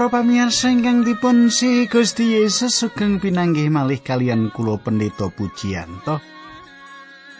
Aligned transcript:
Para 0.00 0.24
pamirsa 0.24 0.72
ingkang 0.72 1.04
dipun 1.04 1.52
si 1.52 1.84
Gusti 1.84 2.32
Yesus 2.32 2.72
sugeng 2.72 3.20
pinanggih 3.20 3.68
malih 3.68 4.00
kalian 4.00 4.48
kula 4.48 4.80
pendeta 4.80 5.28
pujianto. 5.28 6.24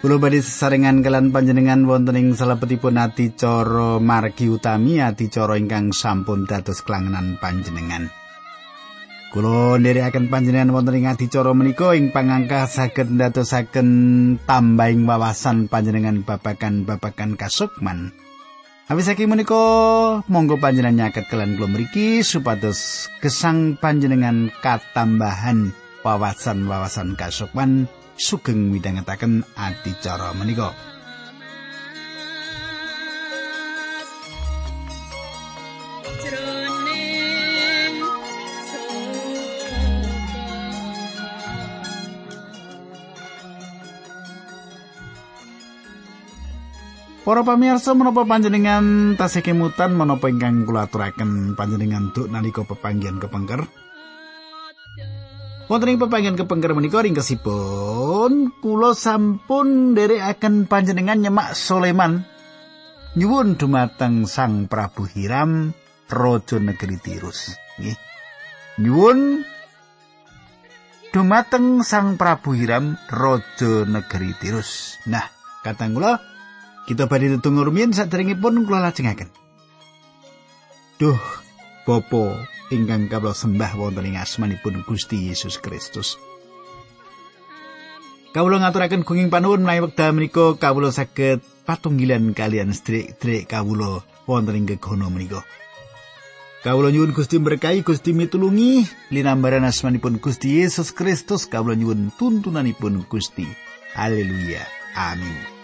Kula 0.04 0.20
badhe 0.20 0.44
sesarengan 0.44 1.00
kalian 1.00 1.32
panjenengan 1.32 1.88
wonten 1.88 2.20
ing 2.20 2.36
salebetipun 2.36 3.00
adicara 3.00 3.96
margi 3.96 4.52
utami 4.52 5.00
adicara 5.00 5.56
ingkang 5.56 5.96
sampun 5.96 6.44
dados 6.44 6.84
kelangenan 6.84 7.40
panjenengan. 7.40 8.12
Kula 9.32 9.80
nderekaken 9.80 10.28
panjenengan 10.28 10.76
wonten 10.76 11.00
ing 11.00 11.08
adicara 11.08 11.56
menika 11.56 11.96
ing 11.96 12.12
pangangka 12.12 12.68
saged 12.68 13.08
ndadosaken 13.08 13.88
tambahing 14.44 15.08
wawasan 15.08 15.64
panjenengan 15.72 16.28
babagan-babagan 16.28 17.40
kasukman. 17.40 18.12
Habis 18.90 19.06
saking 19.06 19.30
menika 19.30 19.54
monggo 20.26 20.58
panjenengan 20.58 21.06
nyaket 21.06 21.30
kalian 21.30 21.54
kula 21.54 21.70
mriki 21.70 22.26
supados 22.26 23.06
gesang 23.22 23.78
panjenengan 23.78 24.50
katambahan 24.66 25.70
wawasan-wawasan 26.02 27.14
kasukman 27.14 27.86
sugeng 28.18 28.74
midhangetaken 28.74 29.46
adicara 29.54 30.34
menika. 30.34 30.74
Para 47.30 47.46
pamirsa 47.46 47.94
menapa 47.94 48.26
panjenengan 48.26 49.14
tasih 49.14 49.46
kemutan 49.46 49.94
menapa 49.94 50.26
ingkang 50.26 50.66
kula 50.66 50.90
aturaken 50.90 51.54
panjenengan 51.54 52.10
duk 52.10 52.26
nalika 52.26 52.66
pepanggihan 52.66 53.22
kepengker? 53.22 53.70
Wonten 55.70 55.94
ing 55.94 56.02
pepanggihan 56.02 56.34
kepengker 56.34 56.74
menika 56.74 56.98
ringkesipun 56.98 58.58
kula 58.58 58.98
sampun 58.98 59.94
nderekaken 59.94 60.66
panjenengan 60.66 61.22
nyemak 61.22 61.54
Soleman 61.54 62.26
nyuwun 63.14 63.54
dumateng 63.54 64.26
Sang 64.26 64.66
Prabu 64.66 65.06
Hiram 65.06 65.70
Raja 66.10 66.58
Negeri 66.58 66.98
Tirus. 66.98 67.54
Nggih. 67.78 67.98
Nyuwun 68.82 69.46
dumateng 71.14 71.86
Sang 71.86 72.18
Prabu 72.18 72.58
Hiram 72.58 72.98
Raja 73.06 73.86
Negeri 73.86 74.34
Tirus. 74.42 74.98
Nah, 75.06 75.30
katang 75.62 75.94
kula 75.94 76.39
Kita 76.88 77.10
badhe 77.10 77.36
tetunggu 77.36 77.66
rumiyin 77.66 77.92
saderengipun 77.92 78.64
kula 78.64 78.80
lajengaken. 78.80 79.28
Duh, 81.00 81.20
Bapa 81.88 82.44
ingkang 82.70 83.10
kawula 83.10 83.34
sembah 83.34 83.74
wonten 83.74 84.06
ing 84.06 84.20
asmanipun 84.20 84.86
Gusti 84.86 85.32
Yesus 85.32 85.58
Kristus. 85.58 86.14
Kawula 88.30 88.62
ngaturaken 88.62 89.02
gunging 89.02 89.26
panuwun 89.26 89.66
menawi 89.66 89.90
wekdal 89.90 90.14
menika 90.14 90.54
kawula 90.54 90.94
saged 90.94 91.42
patunggilan 91.66 92.30
kalian 92.30 92.70
sedherek-sedherek 92.70 93.50
kawula 93.50 94.06
wonten 94.30 94.54
ing 94.54 94.70
gegono 94.70 95.10
menika. 95.10 95.42
Kawula 96.62 96.94
nyuwun 96.94 97.16
Gusti 97.16 97.40
berkahi 97.40 97.82
Gusti 97.82 98.14
mitulungi 98.14 98.86
linambaran 99.10 99.66
asmanipun 99.66 100.22
Gusti 100.22 100.62
Yesus 100.62 100.94
Kristus 100.94 101.50
kawula 101.50 101.74
nyuwun 101.74 102.14
tuntunanipun 102.14 103.02
Gusti. 103.10 103.48
Haleluya. 103.98 104.62
Amin. 104.94 105.59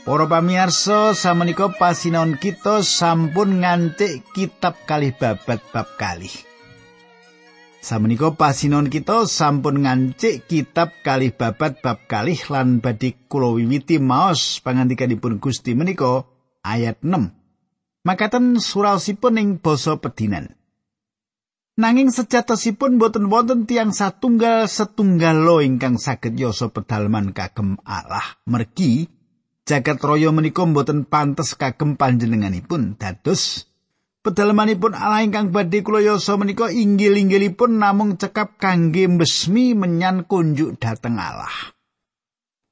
Para 0.00 0.24
pamirsa, 0.24 1.12
samenika 1.12 1.68
pasinaon 1.76 2.40
kita 2.40 2.80
sampun 2.80 3.60
ngantik 3.60 4.24
kitab 4.32 4.80
kalih 4.88 5.12
babat 5.12 5.60
bab 5.76 5.88
kalih. 6.00 6.32
Samenika 7.84 8.32
pasinaon 8.32 8.88
kita 8.88 9.28
sampun 9.28 9.84
ngancik 9.84 10.48
kitab 10.48 10.96
kalih 11.04 11.36
babat 11.36 11.84
bab 11.84 12.08
kalih 12.08 12.40
lan 12.48 12.80
badhe 12.80 13.12
kula 13.28 13.52
wiwiti 13.52 14.00
maos 14.00 14.64
pangandikanipun 14.64 15.36
Gusti 15.36 15.76
menika 15.76 16.24
ayat 16.64 17.04
6. 17.04 17.36
Makaten 18.00 18.56
suraosipun 18.56 19.36
ing 19.36 19.48
basa 19.60 20.00
pedinan. 20.00 20.56
Nanging 21.76 22.08
sejatosipun 22.08 22.96
boten 22.96 23.28
wonten 23.28 23.68
tiang 23.68 23.92
satunggal 23.92 24.64
setunggal 24.64 25.44
lo 25.44 25.60
ingkang 25.60 26.00
saged 26.00 26.40
yasa 26.40 26.72
pedalman 26.72 27.36
kagem 27.36 27.76
Allah. 27.84 28.40
Mergi 28.48 29.19
jagat 29.68 30.00
raya 30.02 30.30
menika 30.34 30.64
mboten 30.64 31.06
pantes 31.06 31.54
kagem 31.54 31.94
panjenenganipun 31.94 32.96
dados 32.96 33.70
pedalamanipun 34.20 34.92
Allah 34.92 35.24
ingkang 35.24 35.52
badhe 35.52 35.80
kula 35.80 36.04
yasa 36.04 36.36
menika 36.36 36.68
inggil-inggilipun 36.68 37.80
namung 37.80 38.20
cekap 38.20 38.60
kangge 38.60 39.08
mbesmi 39.08 39.72
menyan 39.72 40.28
kunjuk 40.28 40.76
dhateng 40.76 41.16
Allah. 41.16 41.72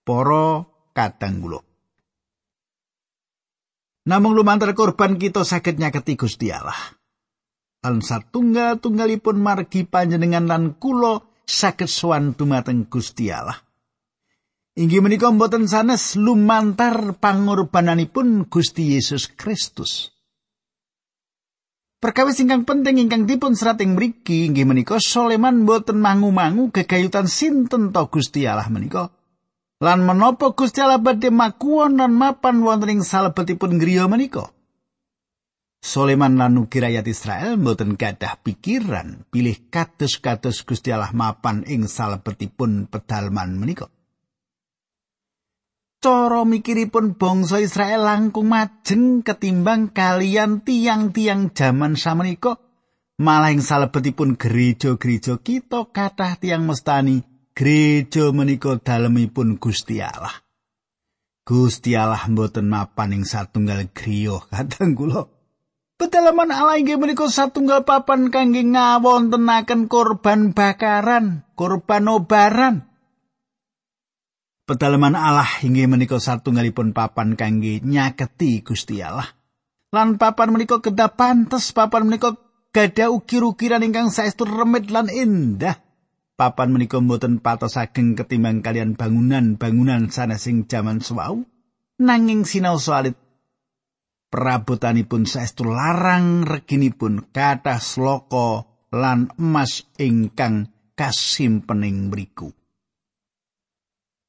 Para 0.04 0.64
kadang 0.96 1.44
kula 1.44 1.60
namung 4.08 4.32
lumantar 4.32 4.72
korban 4.72 5.20
kita 5.20 5.44
saged 5.44 5.76
nyaketi 5.76 6.16
Gusti 6.16 6.48
Allah. 6.48 6.96
Lan 7.84 8.00
satunggal-tunggalipun 8.02 9.36
margi 9.38 9.84
panjenengan 9.84 10.48
lan 10.48 10.64
kula 10.80 11.22
saged 11.44 11.86
sowan 11.86 12.34
dumateng 12.34 12.88
Gusti 12.88 13.28
Allah 13.30 13.67
Inggih 14.78 15.02
menika 15.02 15.26
mboten 15.34 15.66
sanes 15.66 16.14
lumantar 16.14 17.18
pangorbananipun 17.18 18.46
Gusti 18.46 18.94
Yesus 18.94 19.26
Kristus. 19.26 20.14
Perkawis 21.98 22.38
ingkang 22.38 22.62
penting 22.62 23.02
ingkang 23.02 23.26
dipun 23.26 23.58
serat 23.58 23.82
ing 23.82 23.98
mriki 23.98 24.46
inggih 24.46 24.62
menika 24.62 25.02
Soleman 25.02 25.66
mboten 25.66 25.98
mangu-mangu 25.98 26.70
gegayutan 26.70 27.26
sinten 27.26 27.90
to 27.90 28.06
Gusti 28.06 28.46
Allah 28.46 28.70
menika. 28.70 29.10
Lan 29.82 30.06
menapa 30.06 30.54
Gusti 30.54 30.78
Allah 30.78 31.02
badhe 31.02 31.34
makuwon 31.34 31.98
lan 31.98 32.14
mapan 32.14 32.62
wonten 32.62 32.94
ing 32.94 33.02
salebetipun 33.02 33.82
griya 33.82 34.06
menika. 34.06 34.46
Soleman 35.82 36.38
lan 36.38 36.54
ugi 36.54 36.78
rakyat 36.78 37.06
Israel 37.10 37.58
mboten 37.58 37.98
gadah 37.98 38.38
pikiran 38.46 39.26
pilih 39.26 39.58
kados-kados 39.74 40.62
Gusti 40.62 40.94
Allah 40.94 41.10
mapan 41.10 41.66
ing 41.66 41.90
salebetipun 41.90 42.86
pedalman 42.86 43.58
menika. 43.58 43.90
Cara 45.98 46.46
mikiripun 46.46 47.18
bangsa 47.18 47.58
Israel 47.58 48.06
langkung 48.06 48.54
majeng 48.54 49.26
ketimbang 49.26 49.90
kalian 49.90 50.62
tiang-tiang 50.62 51.50
jaman 51.50 51.98
samenika 51.98 52.62
malah 53.18 53.50
ing 53.50 53.58
salebetipun 53.58 54.38
gereja-gereja 54.38 55.42
kita 55.42 55.90
kathah 55.90 56.38
tiang 56.38 56.70
mestani 56.70 57.26
gereja 57.50 58.30
menika 58.30 58.78
dalemipun 58.78 59.58
Gusti 59.58 59.98
Allah 59.98 60.38
Gusti 61.42 61.98
Allah 61.98 62.30
mboten 62.30 62.70
mapan 62.70 63.18
ing 63.18 63.24
satunggal 63.26 63.90
griya 63.90 64.38
kadang 64.54 64.94
kula 64.94 65.26
Pedalaman 65.98 66.54
Allah 66.54 66.78
inggih 66.78 66.94
menika 66.94 67.26
satunggal 67.26 67.82
papan 67.82 68.30
kangge 68.30 68.62
ngawontenaken 68.62 69.90
korban 69.90 70.54
bakaran, 70.54 71.42
korban 71.58 72.06
obaran. 72.06 72.87
Pedalaman 74.68 75.16
Allah 75.16 75.48
inggih 75.64 75.88
menika 75.88 76.20
satunggalipun 76.20 76.92
papan 76.92 77.40
kangge 77.40 77.80
nyaketi 77.80 78.60
Gusti 78.60 79.00
Allah. 79.00 79.24
Lan 79.96 80.20
papan 80.20 80.52
menika 80.52 80.84
kedah 80.84 81.16
pantes 81.16 81.72
papan 81.72 82.04
menika 82.04 82.36
gada 82.68 83.08
ukir-ukiran 83.08 83.80
ingkang 83.80 84.12
saestu 84.12 84.44
remit 84.44 84.92
lan 84.92 85.08
indah. 85.08 85.80
Papan 86.36 86.76
menika 86.76 87.00
mboten 87.00 87.40
patos 87.40 87.80
ageng 87.80 88.12
ketimbang 88.12 88.60
kalian 88.60 88.92
bangunan-bangunan 88.92 90.12
sanesing 90.12 90.68
jaman 90.68 91.00
suwau. 91.00 91.48
Nanging 92.04 92.44
sinau 92.44 92.76
soalit 92.76 93.16
perabotanipun 94.28 95.24
saestu 95.24 95.64
larang 95.64 96.44
reginipun 96.44 97.32
kathah 97.32 97.80
sloka 97.80 98.68
lan 98.92 99.32
emas 99.40 99.88
ingkang 99.96 100.68
kasimpening 100.92 102.12
mriku. 102.12 102.52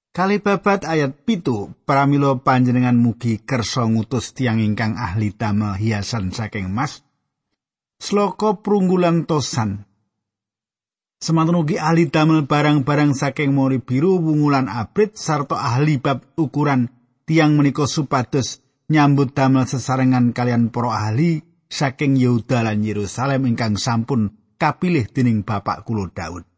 Kali 0.10 0.42
babat 0.42 0.90
ayat 0.90 1.22
pitu, 1.22 1.70
pramilo 1.86 2.42
panjenengan 2.42 2.98
mugi 2.98 3.46
kersa 3.46 3.86
ngutus 3.86 4.34
tiang 4.34 4.58
ingkang 4.58 4.98
ahli 4.98 5.30
damel 5.38 5.78
hiasan 5.78 6.34
saking 6.34 6.74
emas. 6.74 7.06
Sloko 8.02 8.66
prunggulan 8.66 9.30
tosan. 9.30 9.86
Semantun 11.22 11.62
ugi 11.62 11.78
ahli 11.78 12.10
damel 12.10 12.50
barang-barang 12.50 13.14
saking 13.14 13.54
mori 13.54 13.78
biru 13.78 14.18
wungulan 14.18 14.66
abrit 14.66 15.14
sarta 15.14 15.62
ahli 15.62 16.02
bab 16.02 16.26
ukuran 16.42 16.90
tiang 17.30 17.54
menika 17.54 17.86
supados 17.86 18.66
nyambut 18.90 19.38
damel 19.38 19.70
sesarengan 19.70 20.34
kalian 20.34 20.74
para 20.74 20.90
ahli 20.90 21.46
saking 21.70 22.18
Yehuda 22.18 22.66
lan 22.66 22.82
Yerusalem 22.82 23.46
ingkang 23.46 23.78
sampun 23.78 24.34
kapilih 24.58 25.06
dening 25.06 25.46
Bapak 25.46 25.86
kula 25.86 26.10
Daud. 26.10 26.49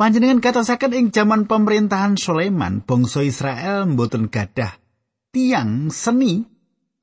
Panjenengan 0.00 0.40
katasaken 0.40 0.96
ing 0.96 1.06
jaman 1.12 1.44
pemerintahan 1.44 2.16
Sulaiman, 2.16 2.80
bangsa 2.80 3.20
Israel 3.20 3.84
mboten 3.84 4.32
gadah 4.32 4.80
tiang 5.28 5.92
seni 5.92 6.40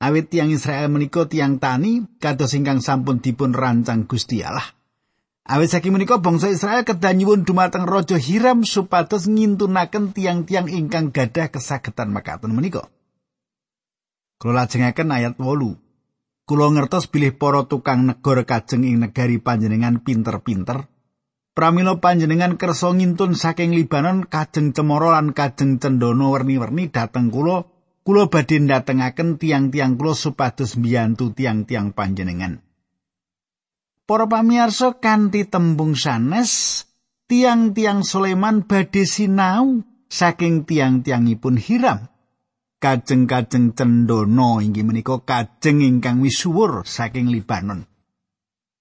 awit 0.02 0.34
tiang 0.34 0.50
Israel 0.50 0.90
menika 0.90 1.30
tiang 1.30 1.62
tani 1.62 2.02
kados 2.18 2.58
ingkang 2.58 2.82
sampun 2.82 3.22
dipun 3.22 3.54
rancang 3.54 4.10
Gusti 4.10 4.42
Allah. 4.42 4.66
Awit 5.46 5.70
saking 5.70 5.94
menika 5.94 6.18
bangsa 6.18 6.50
Israel 6.50 6.82
kedah 6.82 7.14
nyuwun 7.14 7.46
dumateng 7.46 7.86
Raja 7.86 8.18
Hiram 8.18 8.66
supados 8.66 9.30
ngintunaken 9.30 10.10
tiang-tiang 10.10 10.66
ingkang 10.66 11.14
gadah 11.14 11.54
kesagetan 11.54 12.10
makaten 12.10 12.50
menika. 12.50 12.90
Kula 14.42 14.66
lajengaken 14.66 15.14
ayat 15.14 15.38
8. 15.38 16.50
Kula 16.50 16.66
ngertos 16.74 17.06
bilih 17.06 17.30
para 17.38 17.62
tukang 17.62 18.10
negara 18.10 18.42
kajeng 18.42 18.82
ing 18.82 19.06
negari 19.06 19.38
panjenengan 19.38 20.02
pinter-pinter 20.02 20.97
Pramila 21.58 21.98
panjenengan 21.98 22.54
kersa 22.54 22.94
ngintun 22.94 23.34
saking 23.34 23.74
Libanon 23.74 24.30
kajeng 24.30 24.70
cemara 24.70 25.18
lan 25.18 25.34
kajeng 25.34 25.82
cendana 25.82 26.30
werni-werni 26.30 26.86
dhateng 26.86 27.34
kula, 27.34 27.66
kula 28.06 28.30
badhe 28.30 28.62
ndatengaken 28.62 29.42
tiang-tiang 29.42 29.98
kula 29.98 30.14
supados 30.14 30.78
mbiyantu 30.78 31.34
tiang-tiang 31.34 31.98
panjenengan. 31.98 32.62
Para 34.06 34.30
pamirsa 34.30 35.02
kanthi 35.02 35.50
tembung 35.50 35.98
sanes, 35.98 36.86
tiang-tiang 37.26 38.06
Sulaiman 38.06 38.62
badhe 38.62 39.02
sinau 39.02 39.82
saking 40.06 40.62
tiang-tiangipun 40.62 41.58
Hiram. 41.58 42.06
Kajeng-kajeng 42.78 43.74
cendana 43.74 44.62
inggih 44.62 44.86
menika 44.86 45.26
kajeng 45.26 45.82
ingkang 45.82 46.22
misuwur 46.22 46.86
saking 46.86 47.34
Libanon. 47.34 47.82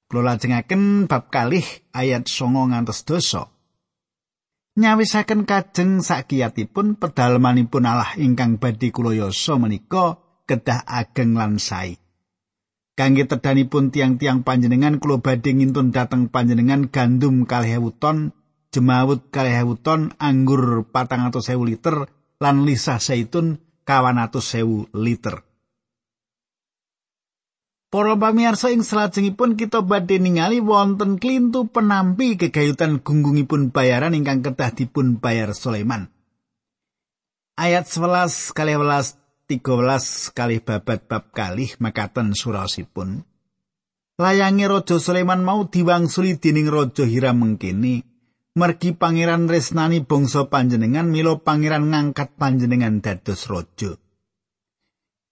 Kula 0.08 0.24
lajengaken 0.24 1.12
bab 1.12 1.28
kalih 1.28 1.68
ayat 1.92 2.32
9 2.32 2.72
ngantos 2.72 3.04
dosa. 3.04 3.52
Nyawisaken 4.80 5.44
kajeng 5.44 6.00
sakiyatipun 6.00 6.96
pedalamanipun 6.96 7.84
Allah 7.84 8.16
ingkang 8.16 8.56
badhe 8.56 8.94
kula 8.96 9.12
yasa 9.12 9.60
menika 9.60 10.16
kedah 10.48 10.88
ageng 10.88 11.36
lan 11.36 11.60
sae. 11.60 12.00
Kangge 12.96 13.28
tedanipun 13.28 13.92
tiang-tiang 13.92 14.48
panjenengan 14.48 15.04
kula 15.04 15.20
badhe 15.20 15.52
ngintun 15.52 15.92
dhateng 15.92 16.32
panjenengan 16.32 16.88
gandum 16.88 17.44
kalih 17.44 17.92
ton, 18.00 18.32
jemawut 18.72 19.28
kalih 19.28 19.76
ton, 19.84 20.16
anggur 20.24 20.88
patang 20.88 21.28
atau 21.28 21.44
sewu 21.44 21.68
liter, 21.68 22.08
lan 22.40 22.64
lisah 22.64 23.04
zaitun 23.04 23.60
kawan 23.84 24.24
atus 24.24 24.56
sewu 24.56 24.88
liter. 24.96 25.47
Para 27.88 28.20
pamirsa 28.20 28.68
ing 28.76 28.84
salajengipun 28.84 29.56
kita 29.56 29.80
badhe 29.80 30.20
ningali 30.20 30.60
wonten 30.60 31.16
klintu 31.16 31.72
penampi 31.72 32.36
kegayutan 32.36 33.00
gunggungipun 33.00 33.72
bayaran 33.72 34.12
ingkang 34.12 34.44
kedah 34.44 34.76
dipun 34.76 35.24
bayar 35.24 35.56
Sulaiman. 35.56 36.12
Ayat 37.56 37.88
11 37.88 38.52
kali 38.52 38.76
11 38.76 39.28
13 39.48 40.36
kali 40.36 40.60
babat 40.60 41.08
bab 41.08 41.32
kalih 41.32 41.72
makaten 41.80 42.36
surasipun. 42.36 43.24
Layange 44.20 44.68
Raja 44.68 45.00
Sulaiman 45.00 45.40
mau 45.40 45.64
diwangsuli 45.64 46.36
dening 46.36 46.68
Raja 46.68 47.08
Hiram 47.08 47.40
mengkini, 47.40 48.04
mergi 48.60 48.92
pangeran 48.92 49.48
resnani 49.48 50.04
bangsa 50.04 50.52
panjenengan 50.52 51.08
milo 51.08 51.40
pangeran 51.40 51.88
ngangkat 51.88 52.36
panjenengan 52.36 53.00
dados 53.00 53.48
raja. 53.48 53.96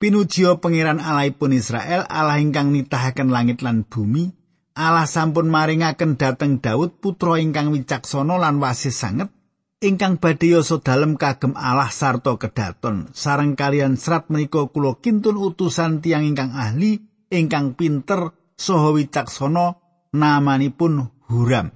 Pinujiya 0.05 0.61
pangeran 0.61 1.01
Allahipun 1.01 1.49
Israel, 1.49 2.05
Allah 2.05 2.37
ingkang 2.37 2.69
nitahaken 2.69 3.33
langit 3.33 3.65
lan 3.65 3.89
bumi, 3.89 4.29
Allah 4.77 5.09
sampun 5.09 5.49
maringaken 5.49 6.13
dhateng 6.13 6.61
Daud 6.61 7.01
putra 7.01 7.41
ingkang 7.41 7.73
wicaksana 7.73 8.37
lan 8.37 8.61
wasis 8.61 9.01
sanget, 9.01 9.33
ingkang 9.81 10.21
badhe 10.21 10.53
yasa 10.53 10.77
dalem 10.77 11.17
kagem 11.17 11.57
Allah 11.57 11.89
sarta 11.89 12.37
kedaton. 12.37 13.09
Sareng 13.17 13.57
kalian 13.57 13.97
serat 13.97 14.29
menika 14.29 14.69
kula 14.69 15.01
kintun 15.01 15.41
utusan 15.41 16.05
tiang 16.05 16.21
ingkang 16.21 16.53
ahli, 16.53 17.01
ingkang 17.33 17.73
pinter 17.73 18.29
saha 18.61 18.93
wicaksana 18.93 19.73
namanipun 20.13 21.09
Huram. 21.33 21.73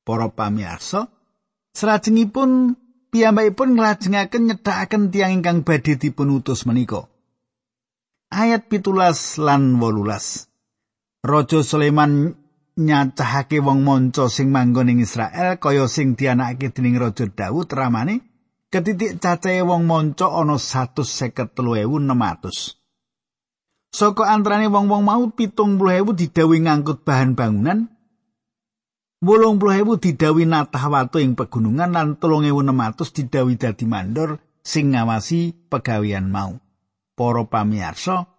Para 0.00 0.32
pamirsa, 0.32 1.12
salajengipun 1.76 2.72
piyambakipun 3.12 3.76
nglajengaken 3.76 4.48
nyedhakaken 4.48 5.12
tiang 5.12 5.36
ingkang 5.36 5.60
badhe 5.60 6.00
dipun 6.00 6.32
utus 6.32 6.64
menika. 6.64 7.17
Ayat 8.28 8.68
pitulas 8.68 9.40
lan 9.40 9.80
wolulas. 9.80 10.52
Raja 11.24 11.64
Sulaiman 11.64 12.36
nyacahake 12.78 13.58
wong 13.58 13.82
manca 13.82 14.30
sing 14.30 14.54
manggon 14.54 14.92
ing 14.92 15.02
Israel 15.02 15.58
kaya 15.58 15.90
sing 15.90 16.14
dianakake 16.14 16.70
dening 16.70 16.94
Raja 17.00 17.26
Daud 17.26 17.66
ramane 17.74 18.22
ketitik 18.68 19.18
cacahe 19.18 19.64
wong 19.64 19.88
manca 19.88 20.28
ana 20.28 20.60
153.600. 20.60 22.76
Saka 23.88 24.28
antarane 24.28 24.68
wong-wong 24.68 25.00
mau 25.00 25.32
70.000 25.32 26.12
didhawuhi 26.12 26.68
ngangkut 26.68 27.08
bahan 27.08 27.32
bangunan, 27.32 27.88
Wolung 29.18 29.58
puluh 29.58 29.82
ewu 29.82 29.98
didawi 29.98 30.46
natah 30.46 30.86
watu 30.86 31.18
ing 31.18 31.34
pegunungan 31.34 31.90
lan 31.90 32.22
telung 32.22 32.46
ewu 32.46 32.62
enam 32.62 32.78
atus 32.78 33.10
didawi 33.10 33.58
dadi 33.58 33.82
mandor 33.82 34.38
sing 34.62 34.94
ngawasi 34.94 35.58
pegawian 35.66 36.30
mau. 36.30 36.62
Para 37.18 37.42
pamirsa, 37.42 38.30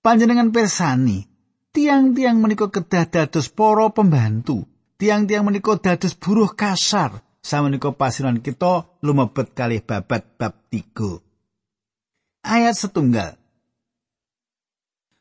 panjenengan 0.00 0.48
persani, 0.56 1.28
tiang-tiang 1.76 2.40
menika 2.40 2.72
kedah 2.72 3.04
dados 3.12 3.52
para 3.52 3.92
pembantu, 3.92 4.64
tiang-tiang 4.96 5.44
menika 5.44 5.76
dados 5.76 6.16
buruh 6.16 6.48
kasar. 6.56 7.20
Samenika 7.44 7.92
pasiran 7.92 8.40
kita 8.40 8.88
lumebet 9.04 9.52
kalih 9.52 9.84
babat 9.84 10.24
bab 10.40 10.64
3. 10.72 11.20
Ayat 12.40 12.72
setunggal. 12.72 13.36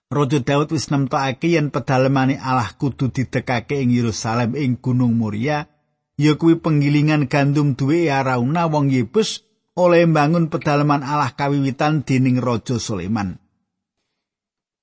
Raja 0.08 0.40
Daud 0.40 0.72
wis 0.72 0.88
nemtokake 0.88 1.52
yen 1.52 1.68
pedalemane 1.68 2.40
Allah 2.40 2.72
kudu 2.80 3.12
didekake 3.12 3.84
ing 3.84 3.92
Yerusalem 3.92 4.56
ing 4.56 4.80
Gunung 4.80 5.20
Muria, 5.20 5.68
ya 6.16 6.40
kuwi 6.40 6.64
penggilingan 6.64 7.28
gandum 7.28 7.76
duwe 7.76 8.08
Arauna 8.08 8.72
wong 8.72 8.88
Yebus 8.88 9.44
oleh 9.74 10.06
mbangun 10.06 10.54
pedalaman 10.54 11.02
Allah 11.02 11.34
kawiwitan 11.34 12.06
dening 12.06 12.38
Raja 12.38 12.78
Sulaiman. 12.78 13.42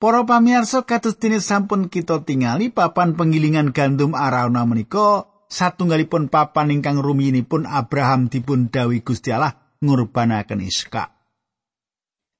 Para 0.00 0.24
pamirsa 0.24 0.88
kados 0.88 1.20
dene 1.20 1.44
sampun 1.44 1.92
kita 1.92 2.24
tingali 2.24 2.72
papan 2.72 3.12
penggilingan 3.14 3.76
gandum 3.76 4.16
Arauna 4.16 4.64
menika 4.64 5.28
satunggalipun 5.52 6.32
papan 6.32 6.72
ingkang 6.72 7.04
rumiinipun 7.04 7.68
Abraham 7.68 8.32
dipun 8.32 8.72
dawuhi 8.72 9.04
Gusti 9.04 9.28
Allah 9.28 9.76
ngurbanaken 9.84 10.64
Iska. 10.64 11.04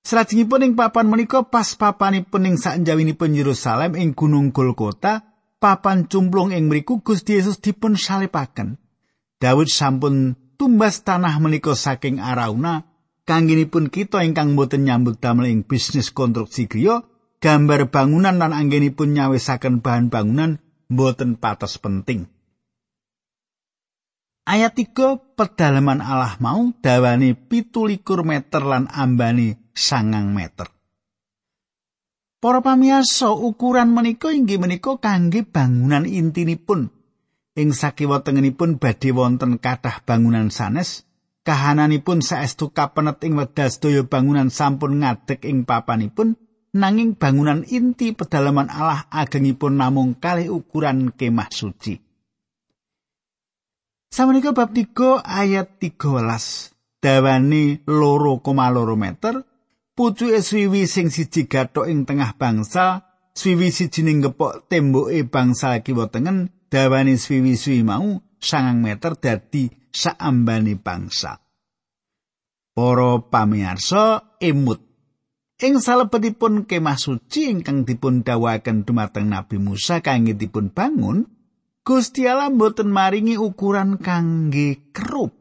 Salajengipun 0.00 0.64
ing 0.64 0.73
papan 0.73 1.04
menika 1.12 1.45
pas 1.45 1.76
papanipun 1.76 2.49
ing 2.49 2.57
sakjawinipun 2.57 3.37
Yerusalem 3.37 3.92
ing 4.00 4.16
Gunung 4.16 4.57
Golgota, 4.57 5.21
papan 5.61 6.09
cumplung 6.09 6.57
ing 6.57 6.73
mriku 6.73 7.04
Gusti 7.04 7.37
Yesus 7.37 7.61
dipun 7.61 8.00
salipaken. 8.00 8.80
Daud 9.37 9.69
sampun 9.69 10.33
tumbas 10.61 11.00
tanah 11.00 11.40
menika 11.40 11.73
saking 11.73 12.21
Arauna, 12.21 12.85
kangginipun 13.25 13.88
kita 13.88 14.21
ingkang 14.21 14.52
boten 14.52 14.85
nyambut 14.85 15.17
damel 15.17 15.49
ing 15.49 15.64
bisnis 15.64 16.12
konstruksi 16.12 16.69
griya, 16.69 17.00
gambar 17.40 17.88
bangunan 17.88 18.37
lan 18.37 18.52
anggenipun 18.52 19.17
nyawisaken 19.17 19.81
bahan 19.81 20.12
bangunan 20.12 20.61
boten 20.93 21.40
patos 21.40 21.81
penting. 21.81 22.29
Ayat 24.45 24.76
3 24.76 25.38
pedalaman 25.38 26.05
Allah 26.05 26.37
mau 26.45 26.69
dawane 26.76 27.33
pitulikur 27.33 28.21
meter 28.21 28.61
lan 28.61 28.85
ambane 28.93 29.73
sangang 29.73 30.37
meter. 30.37 30.69
Para 32.40 32.61
pamiyasa 32.61 33.33
ukuran 33.33 33.97
menika 33.97 34.29
inggih 34.33 34.61
menika 34.61 35.00
kangge 35.00 35.40
bangunan 35.45 36.05
intinipun. 36.05 37.00
Ing 37.59 37.75
sakiwa 37.75 38.23
tengenipun 38.23 38.78
badhe 38.78 39.11
wonten 39.11 39.59
kathah 39.59 40.07
bangunan 40.07 40.54
sanes, 40.54 41.02
kahananipun 41.42 42.23
saestu 42.23 42.71
kapenet 42.71 43.19
ing 43.26 43.35
wedas 43.35 43.83
daya 43.83 44.07
bangunan 44.07 44.54
sampun 44.54 45.02
ngadeg 45.02 45.42
ing 45.42 45.66
papanipun, 45.66 46.38
nanging 46.71 47.19
bangunan 47.19 47.66
inti 47.66 48.14
pedalaman 48.14 48.71
Allah 48.71 49.11
agengipun 49.11 49.75
namung 49.75 50.14
kalih 50.23 50.62
ukuran 50.62 51.11
kemah 51.11 51.50
suci. 51.50 51.99
Samenika 54.11 54.54
bab 54.54 54.75
3 54.75 55.23
ayat 55.23 55.78
13. 55.78 56.75
Dawane 57.00 57.80
loro 57.88 58.45
koma 58.45 58.69
loro 58.69 58.92
meter, 58.92 59.42
pucuke 59.97 60.38
swiwi 60.45 60.85
sing 60.85 61.09
siji 61.09 61.49
gathok 61.49 61.88
ing 61.88 62.04
tengah 62.04 62.37
bangsa, 62.37 63.09
swiwi 63.33 63.73
siji 63.73 64.04
ning 64.04 64.21
gepok 64.21 64.69
temboke 64.69 65.25
bangsa 65.25 65.80
kiwa 65.80 66.12
tengen, 66.12 66.52
dawane 66.71 67.19
swiwi-swiwi 67.19 67.83
mau 67.83 68.23
sangang 68.39 68.81
meter 68.81 69.19
dadi 69.19 69.69
saambane 69.91 70.79
bangsa. 70.79 71.43
Para 72.71 73.19
pamirsa 73.27 74.39
emut 74.39 74.81
ing 75.61 75.83
salebetipun 75.83 76.65
kemah 76.65 76.97
suci 76.97 77.50
ingkang 77.53 77.85
dipun 77.85 78.23
dawuhaken 78.25 78.87
dumateng 78.87 79.29
Nabi 79.29 79.61
Musa 79.61 80.00
kangge 80.00 80.39
dipun 80.39 80.73
bangun 80.73 81.27
Gusti 81.85 82.25
Allah 82.31 82.49
mboten 82.49 82.89
maringi 82.89 83.35
ukuran 83.37 83.99
kangge 83.99 84.95
kerup. 84.95 85.35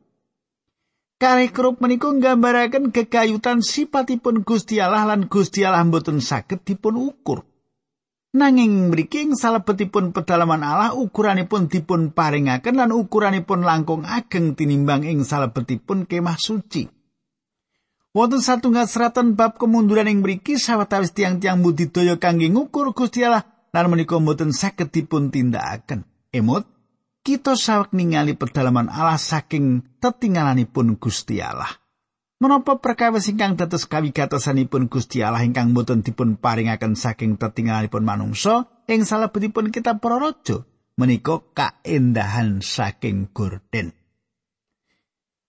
Kalih 1.19 1.51
kerup 1.51 1.83
menika 1.83 2.09
nggambaraken 2.09 2.95
kekayutan 2.95 3.59
sipatipun 3.59 4.41
Gusti 4.47 4.79
Allah 4.79 5.03
lan 5.03 5.27
Gusti 5.27 5.67
Allah 5.67 5.85
mboten 5.85 6.23
saged 6.23 6.63
dipun 6.63 6.95
ukur 6.95 7.48
Nanging 8.29 8.93
mriki 8.93 9.25
ing 9.25 9.33
salebetipun 9.33 10.13
pedalaman 10.13 10.61
Allah 10.61 10.93
ukuranipun 10.93 11.65
dipun 11.65 12.13
paringaken 12.13 12.77
lan 12.77 12.93
ukuranipun 12.93 13.65
langkung 13.65 14.05
ageng 14.05 14.53
tinimbang 14.53 15.01
ing 15.01 15.25
salebetipun 15.25 16.05
kemah 16.05 16.37
suci. 16.37 16.85
Wonten 18.13 18.37
satunggal 18.37 18.85
seratan 18.85 19.33
bab 19.33 19.57
kemunduran 19.57 20.05
ing 20.05 20.21
mriki 20.21 20.61
sawetawis 20.61 21.09
tiang-tiang 21.17 21.65
budidaya 21.65 22.21
kangge 22.21 22.53
ngukur 22.53 22.93
Gusti 22.93 23.25
Allah 23.25 23.49
lan 23.73 23.89
menika 23.89 24.21
mboten 24.21 24.53
saged 24.53 24.93
dipun 24.93 25.33
tindakaken. 25.33 26.05
Emot 26.29 26.69
kita 27.25 27.57
sawek 27.57 27.97
ningali 27.97 28.37
pedalaman 28.37 28.93
Allah 28.93 29.17
saking 29.17 29.97
tetinggalanipun 29.97 31.01
Gusti 31.01 31.41
Allah. 31.41 31.78
Menapa 32.39 32.79
perkawis 32.79 33.27
ingkang 33.27 33.59
dados 33.59 33.83
kawigatosanipun 33.83 34.87
Gusti 34.87 35.19
Allah 35.19 35.43
ingkang 35.43 35.75
boten 35.75 36.07
dipun 36.07 36.39
paringaken 36.39 36.95
saking 36.95 37.35
tetinggalanipun 37.35 38.07
manungsa 38.07 38.71
ing 38.87 39.03
salebetipun 39.03 39.75
kitab 39.75 39.99
para 39.99 40.23
raja 40.23 40.63
menika 40.95 41.43
kaendahan 41.51 42.63
saking 42.63 43.27
gorden. 43.35 43.91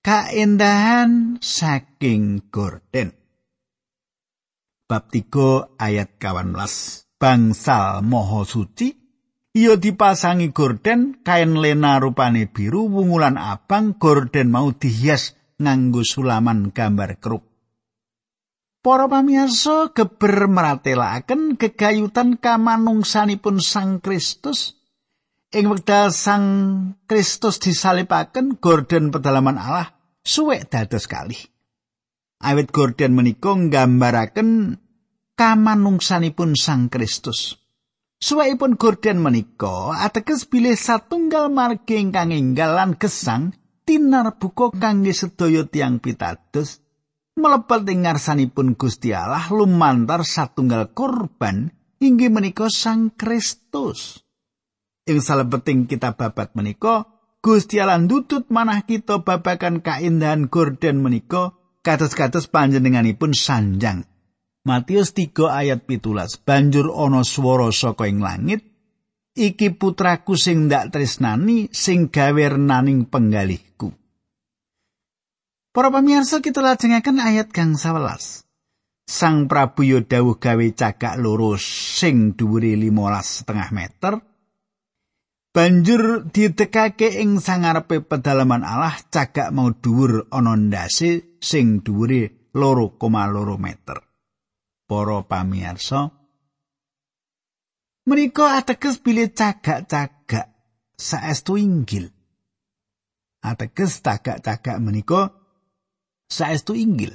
kaendahan 0.00 1.36
saking 1.44 2.48
gorden. 2.48 3.12
Bab 4.88 5.06
3 5.12 5.78
ayat 5.78 6.18
18. 6.18 7.06
Bangsal 7.20 8.00
Maha 8.00 8.48
Suci 8.48 8.96
iya 9.52 9.76
dipasangi 9.76 10.56
gorden 10.56 11.20
kain 11.20 11.52
lena 11.60 12.00
rupane 12.00 12.48
biru 12.48 12.88
wungulan 12.88 13.36
abang 13.36 14.00
gorden 14.00 14.48
mau 14.48 14.72
dihias 14.72 15.36
nganggo 15.60 16.02
sulaman 16.02 16.72
gambar 16.72 17.20
keruk. 17.20 17.44
Para 18.80 19.04
pamirsa 19.12 19.92
geber 19.92 20.48
meratelaken 20.48 21.60
gegayutan 21.60 22.40
kamanungsanipun 22.40 23.60
Sang 23.60 24.00
Kristus 24.00 24.80
ing 25.52 25.68
wekdal 25.68 26.08
Sang 26.08 26.44
Kristus 27.04 27.60
disalipaken 27.60 28.56
gorden 28.56 29.12
pedalaman 29.12 29.60
Allah 29.60 29.92
suwek 30.24 30.72
dados 30.72 31.04
kali. 31.04 31.36
Awit 32.40 32.72
gorden 32.72 33.12
menika 33.12 33.52
nggambaraken 33.52 34.80
kamanungsanipun 35.36 36.56
Sang 36.56 36.88
Kristus. 36.88 37.60
Suwekipun 38.16 38.80
gorden 38.80 39.20
menika 39.20 39.92
ateges 39.92 40.48
bilih 40.48 40.72
satunggal 40.72 41.52
margi 41.52 42.00
ingkang 42.00 42.32
enggal 42.32 42.80
lan 42.80 42.96
gesang 42.96 43.52
tinar 43.90 44.38
buka 44.38 44.70
kangge 44.70 45.10
sedaya 45.10 45.66
tiang 45.66 45.98
pitados 45.98 46.78
mlebet 47.34 47.90
ing 47.90 48.06
ngarsanipun 48.06 48.78
Gusti 48.78 49.10
Allah 49.10 49.50
lumantar 49.50 50.22
satunggal 50.22 50.94
korban 50.94 51.74
inggih 51.98 52.30
menika 52.30 52.70
Sang 52.70 53.10
Kristus. 53.18 54.22
ing 55.10 55.18
salebeting 55.18 55.90
kita 55.90 56.14
babat 56.14 56.54
menika 56.54 57.10
Gusti 57.42 57.82
Allah 57.82 57.98
ndutut 57.98 58.46
manah 58.54 58.86
kita 58.86 59.26
babakan 59.26 59.82
kaindahan 59.82 60.46
gorden 60.46 61.02
menika 61.02 61.58
kados-kados 61.82 62.46
panjenenganipun 62.46 63.34
sanjang 63.34 64.06
Matius 64.62 65.18
3 65.18 65.34
ayat 65.50 65.90
pitulas 65.90 66.38
banjur 66.38 66.94
ana 66.94 67.26
swara 67.26 67.74
saka 67.74 68.06
ing 68.06 68.22
langit 68.22 68.69
iki 69.34 69.74
putraku 69.74 70.34
sing 70.34 70.66
ndak 70.66 70.90
tresnani 70.94 71.70
sing 71.70 72.10
gawe 72.10 72.58
renaning 72.58 73.06
penggalihku. 73.06 73.94
Para 75.70 75.88
pamirsa 75.94 76.42
kita 76.42 76.58
lajengaken 76.58 77.22
ayat 77.22 77.54
kang 77.54 77.78
11 77.78 78.50
Sang 79.10 79.50
Prabu 79.50 79.82
yo 79.82 80.06
dawuh 80.06 80.38
gawe 80.38 80.66
cagak 80.70 81.18
loro 81.18 81.58
sing 81.58 82.38
dhuwure 82.38 82.78
15 82.78 82.94
setengah 83.26 83.68
meter. 83.74 84.14
Banjur 85.50 86.30
didekake 86.30 87.18
ing 87.18 87.42
sangarepe 87.42 88.06
pedalaman 88.06 88.62
Allah 88.62 88.94
cagak 89.10 89.50
mau 89.50 89.74
dhuwur 89.74 90.30
ana 90.30 90.54
ndase 90.54 91.42
sing 91.42 91.82
dhuwure 91.82 92.54
2,2 92.54 93.58
meter. 93.58 93.98
Para 94.86 95.26
pamirsa, 95.26 96.19
menika 98.10 98.58
ateges 98.58 98.98
bilih 98.98 99.30
cagak-cagak 99.30 100.50
saestu 100.98 101.54
inggil. 101.54 102.10
Ateges 103.46 104.02
cagak-cagak 104.02 104.82
menika 104.82 105.30
saestu 106.26 106.74
inggil. 106.74 107.14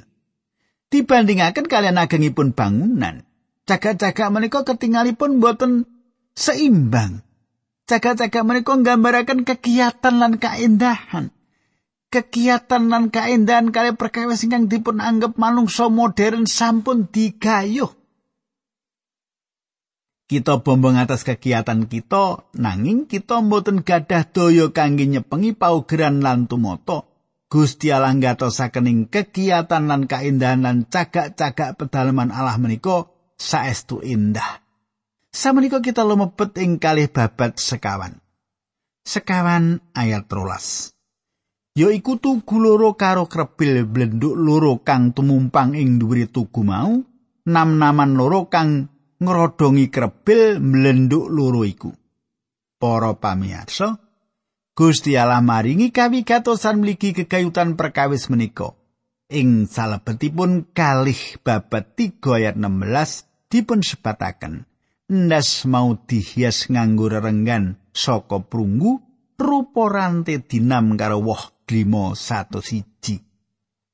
Dibandingaken 0.88 1.68
kalian 1.68 2.00
agengipun 2.00 2.56
bangunan, 2.56 3.28
cagak-cagak 3.68 4.32
menika 4.32 4.64
ketinggalipun 4.64 5.44
boten 5.44 5.84
seimbang 6.32 7.26
Cagak-cagak 7.86 8.42
menika 8.42 8.74
nggambaraken 8.74 9.46
kegiatan 9.46 10.14
lan 10.18 10.42
kaendahan. 10.42 11.30
Kegiatan 12.10 12.90
lan 12.90 13.14
kaendahan 13.14 13.70
kali 13.70 13.94
perkawis 13.94 14.42
ingkang 14.42 14.66
dipun 14.66 14.98
anggap 14.98 15.38
manungsa 15.38 15.86
modern 15.86 16.50
sampun 16.50 17.06
digayuh. 17.06 17.94
Kita 20.26 20.58
bombong 20.58 20.98
atas 20.98 21.22
kegiatan 21.22 21.86
kita, 21.86 22.50
nanging 22.58 23.06
kita 23.06 23.38
mboten 23.46 23.86
gadah 23.86 24.26
daya 24.26 24.74
kangge 24.74 25.06
nyepengi 25.06 25.54
paugeran 25.54 26.18
lan 26.18 26.50
tumata. 26.50 27.06
Gusti 27.46 27.94
Allah 27.94 28.10
ngatosaken 28.10 29.06
kegiatan 29.06 29.86
lan 29.86 30.10
kaendahan 30.10 30.66
lan 30.66 30.90
cagak-cagak 30.90 31.78
pedalaman 31.78 32.34
Allah 32.34 32.58
menika 32.58 33.06
saestu 33.38 34.02
indah. 34.02 34.66
Samenika 35.30 35.78
kita 35.78 36.02
lumebet 36.02 36.58
ing 36.58 36.82
kalih 36.82 37.06
babat 37.06 37.62
sekawan. 37.62 38.18
Sekawan 39.06 39.78
ayat 39.94 40.26
rolas. 40.26 40.90
Ya 41.78 41.92
iku 41.94 42.18
tugu 42.18 42.58
loro 42.58 42.98
karo 42.98 43.30
krebil 43.30 43.86
blenduk 43.86 44.34
loro 44.34 44.82
kang 44.82 45.14
tumumpang 45.14 45.78
ing 45.78 46.02
dhuwure 46.02 46.26
tugu 46.26 46.66
mau, 46.66 46.98
nam-naman 47.46 48.18
loro 48.18 48.50
kang 48.50 48.95
ngrodongi 49.22 49.88
krebil 49.92 50.60
blenduk 50.60 51.28
loro 51.30 51.62
iku. 51.64 51.90
Para 52.76 53.16
pamirsa, 53.16 53.96
Gusti 54.76 55.16
Allah 55.16 55.40
maringi 55.40 55.88
kawigatosan 55.88 56.84
mligi 56.84 57.16
kekayutan 57.16 57.80
perkawis 57.80 58.28
menika. 58.28 58.76
Ing 59.32 59.66
salebetipun 59.66 60.70
kalih 60.76 61.18
babat 61.42 61.96
3 61.98 62.20
ayat 62.36 62.54
16 62.54 63.50
dipun 63.50 63.80
sebataken. 63.82 64.68
ndas 65.06 65.62
mau 65.70 65.94
dihias 65.94 66.66
nganggo 66.66 67.06
renggan 67.06 67.78
saka 67.94 68.42
prunggu 68.42 68.98
rupa 69.38 69.86
rante 69.86 70.42
dinam 70.42 70.98
karo 70.98 71.22
woh 71.22 71.62
glima 71.62 72.18
satu 72.18 72.58
siji 72.58 73.22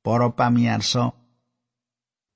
para 0.00 0.33
pamirsa 0.33 1.12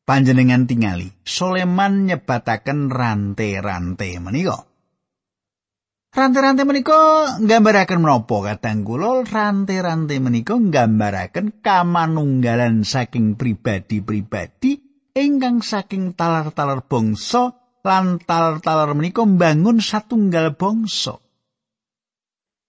panjenengan 0.06 0.64
tingali 0.70 1.10
Soleman 1.26 2.06
nyebataken 2.06 2.88
rante-rante 2.88 4.22
menika. 4.22 4.64
Rante-rante 6.16 6.64
menika 6.64 7.36
nggambaraken 7.42 8.00
menapa? 8.00 8.36
Kadang 8.54 8.88
kula 8.88 9.26
rante-rante 9.26 10.16
menika 10.16 10.56
nggambaraken 10.56 11.60
kamanunggalan 11.60 12.88
saking 12.88 13.36
pribadi-pribadi 13.36 14.80
ingkang 15.12 15.60
saking 15.60 16.16
talar-talar 16.16 16.88
bangsa 16.88 17.52
lan 17.84 18.16
taler-taler 18.22 18.96
menika 18.96 19.28
mbangun 19.28 19.82
satunggal 19.84 20.56
bangsa. 20.56 21.20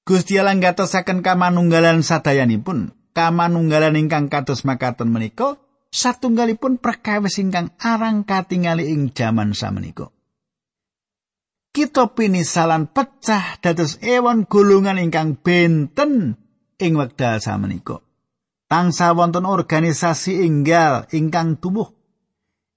Gusti 0.03 0.39
Allah 0.39 0.55
ngatosaken 0.55 1.19
kamanunggalan 1.19 1.99
sadayanipun, 1.99 2.95
kamanunggalan 3.11 3.95
ingkang 3.95 4.31
kados 4.31 4.63
makaten 4.63 5.11
menika 5.11 5.59
satunggalipun 5.97 6.77
perkawis 6.77 7.41
ingkang 7.41 7.73
arang 7.81 8.21
katingali 8.21 8.93
ing 8.93 9.09
jaman 9.17 9.57
samenika. 9.57 10.13
Kita 11.73 12.13
pinisalan 12.13 12.89
pecah 12.89 13.57
dados 13.61 13.97
ewon 14.05 14.45
golongan 14.45 15.01
ingkang 15.01 15.41
benten 15.41 16.37
ing 16.77 16.93
wekdal 16.93 17.41
samenika. 17.41 18.01
Tangsa 18.69 19.17
wonten 19.17 19.49
organisasi 19.49 20.45
enggal 20.45 21.07
ingkang 21.09 21.57
tubuh 21.57 21.97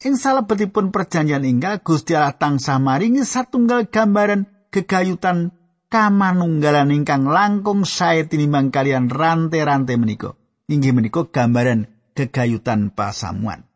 Ing 0.00 0.16
salebetipun 0.16 0.96
perjanjian 0.96 1.44
inggal 1.44 1.84
Gusti 1.84 2.16
Allah 2.16 2.32
tansah 2.32 2.80
maringi 2.80 3.20
satunggal 3.20 3.92
gambaran 3.92 4.48
gegayutan 4.72 5.52
kamanunggalan 5.92 6.88
ingkang 6.88 7.28
langkung 7.28 7.84
sae 7.84 8.24
tinimbang 8.24 8.72
kalian 8.72 9.12
rante-rante 9.12 10.00
menika. 10.00 10.32
Inggih 10.72 10.96
menika 10.96 11.28
gambaran 11.28 11.99
gegayutan 12.14 12.92
pasamuan. 12.92 13.66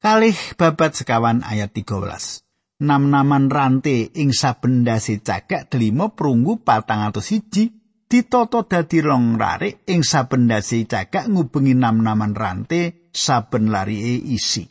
Kalih 0.00 0.36
babat 0.54 0.94
sekawan 0.94 1.42
ayat 1.42 1.74
13. 1.74 2.46
Nam-naman 2.84 3.48
rante 3.48 4.12
ing 4.12 4.36
saben 4.36 4.84
ndase 4.84 5.24
cagak 5.24 5.72
delima 5.72 6.12
prunggu 6.12 6.60
patang 6.60 7.08
atau 7.08 7.24
siji 7.24 7.72
ditoto 8.04 8.68
dadi 8.68 9.00
rong 9.00 9.40
rarik 9.40 9.88
ing 9.88 10.04
saben 10.04 10.44
ndase 10.44 10.84
cagak 10.84 11.26
ngubengi 11.26 11.72
nam-naman 11.72 12.36
rante 12.36 13.08
saben 13.16 13.72
larike 13.72 14.20
isi. 14.30 14.68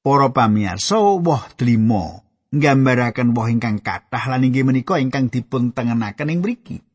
Para 0.00 0.32
pamirsa, 0.32 0.96
woh 0.96 1.44
delima 1.60 2.24
nggambaraken 2.50 3.36
woh 3.36 3.46
ingkang 3.46 3.84
kathah 3.84 4.32
lan 4.32 4.46
inggih 4.46 4.64
menika 4.64 4.96
ingkang 4.96 5.28
dipun 5.28 5.76
tengenaken 5.76 6.32
ing 6.32 6.40
mriki. 6.40 6.89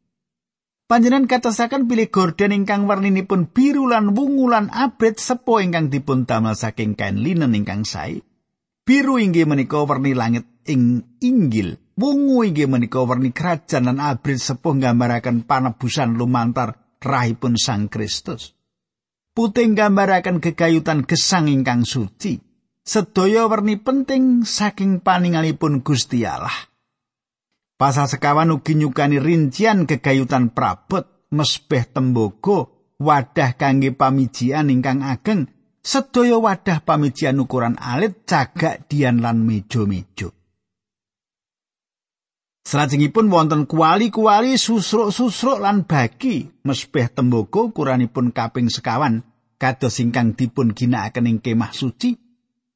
Panjenengan 0.86 1.26
katosaken 1.26 1.90
pilih 1.90 2.14
gorden 2.14 2.54
ingkang 2.54 2.86
warninipun 2.86 3.50
biru 3.50 3.90
lan 3.90 4.14
wungu 4.14 4.46
lan 4.54 4.70
abrit 4.70 5.18
sepo 5.18 5.58
ingkang 5.58 5.90
dipun 5.90 6.30
damel 6.30 6.54
saking 6.54 6.94
kain 6.94 7.26
linen 7.26 7.58
ingkang 7.58 7.82
sae. 7.82 8.22
Biru 8.86 9.18
inggih 9.18 9.50
menika 9.50 9.82
warni 9.82 10.14
langit 10.14 10.46
ing 10.70 11.02
inggil. 11.26 11.82
Wungu 11.98 12.46
inggih 12.46 12.70
menika 12.70 13.02
warni 13.02 13.34
kerajaan 13.34 13.90
lan 13.90 13.98
abrit 13.98 14.38
sepo 14.38 14.78
nggambaraken 14.78 15.50
panebusan 15.50 16.22
lumantar 16.22 16.78
rahipun 17.02 17.58
Sang 17.58 17.90
Kristus. 17.90 18.54
Putih 19.34 19.74
nggambaraken 19.74 20.38
gegayutan 20.38 21.02
gesang 21.10 21.50
ingkang 21.50 21.82
suci. 21.82 22.38
Sedaya 22.86 23.50
warni 23.50 23.82
penting 23.82 24.46
saking 24.46 25.02
paningalipun 25.02 25.82
Gusti 25.82 26.30
Allah. 26.30 26.75
Pasal 27.76 28.08
sekawan 28.08 28.56
ugi 28.56 28.80
nyukani 28.80 29.20
rincian 29.20 29.84
gegayutan 29.84 30.56
prabot, 30.56 31.28
mesbeh 31.36 31.84
tembogo, 31.92 32.92
wadah 33.04 33.60
kangge 33.60 33.92
pamijian 33.92 34.72
ingkang 34.72 35.04
ageng, 35.04 35.52
sedaya 35.84 36.40
wadah 36.40 36.80
pamijian 36.88 37.36
ukuran 37.36 37.76
alit, 37.76 38.24
cagak 38.24 38.88
dian 38.88 39.20
lan 39.20 39.44
mejo-mejo. 39.44 40.32
Selajengipun 42.66 43.30
wonten 43.30 43.70
kuali-kuali 43.70 44.58
susruk-susruk 44.58 45.62
lan 45.62 45.86
bagi 45.86 46.50
mesbeh 46.66 47.14
tembogo 47.14 47.70
ukuranipun 47.70 48.34
kaping 48.34 48.74
sekawan 48.74 49.22
kados 49.62 50.02
ingkang 50.02 50.34
dipun 50.34 50.74
ginakaken 50.74 51.30
ing 51.30 51.38
kemah 51.46 51.70
suci 51.70 52.25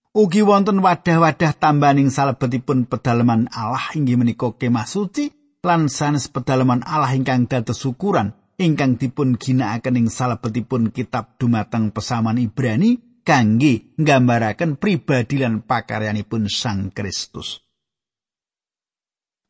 Ugi 0.09 0.41
wonten 0.41 0.81
wadah-wadah 0.81 1.53
tambaning 1.53 2.09
salebetipun 2.09 2.89
pedalaman 2.89 3.45
Allah 3.53 3.93
inggih 3.93 4.17
menika 4.17 4.49
kemah 4.49 4.89
suci 4.89 5.29
lan 5.61 5.85
sanes 5.85 6.25
pedalaman 6.33 6.81
Allah 6.81 7.13
ingkang 7.13 7.45
dados 7.45 7.85
ukuran 7.85 8.33
ingkang 8.57 8.97
dipun 8.97 9.37
ginakaken 9.37 10.01
ing 10.01 10.07
salebetipun 10.09 10.89
kitab 10.89 11.37
dumateng 11.37 11.93
pesaman 11.93 12.41
Ibrani 12.41 13.21
kangge 13.21 13.93
nggambaraken 14.01 14.81
pribadi 14.81 15.45
lan 15.45 15.61
pakaryanipun 15.61 16.49
Sang 16.49 16.89
Kristus. 16.89 17.61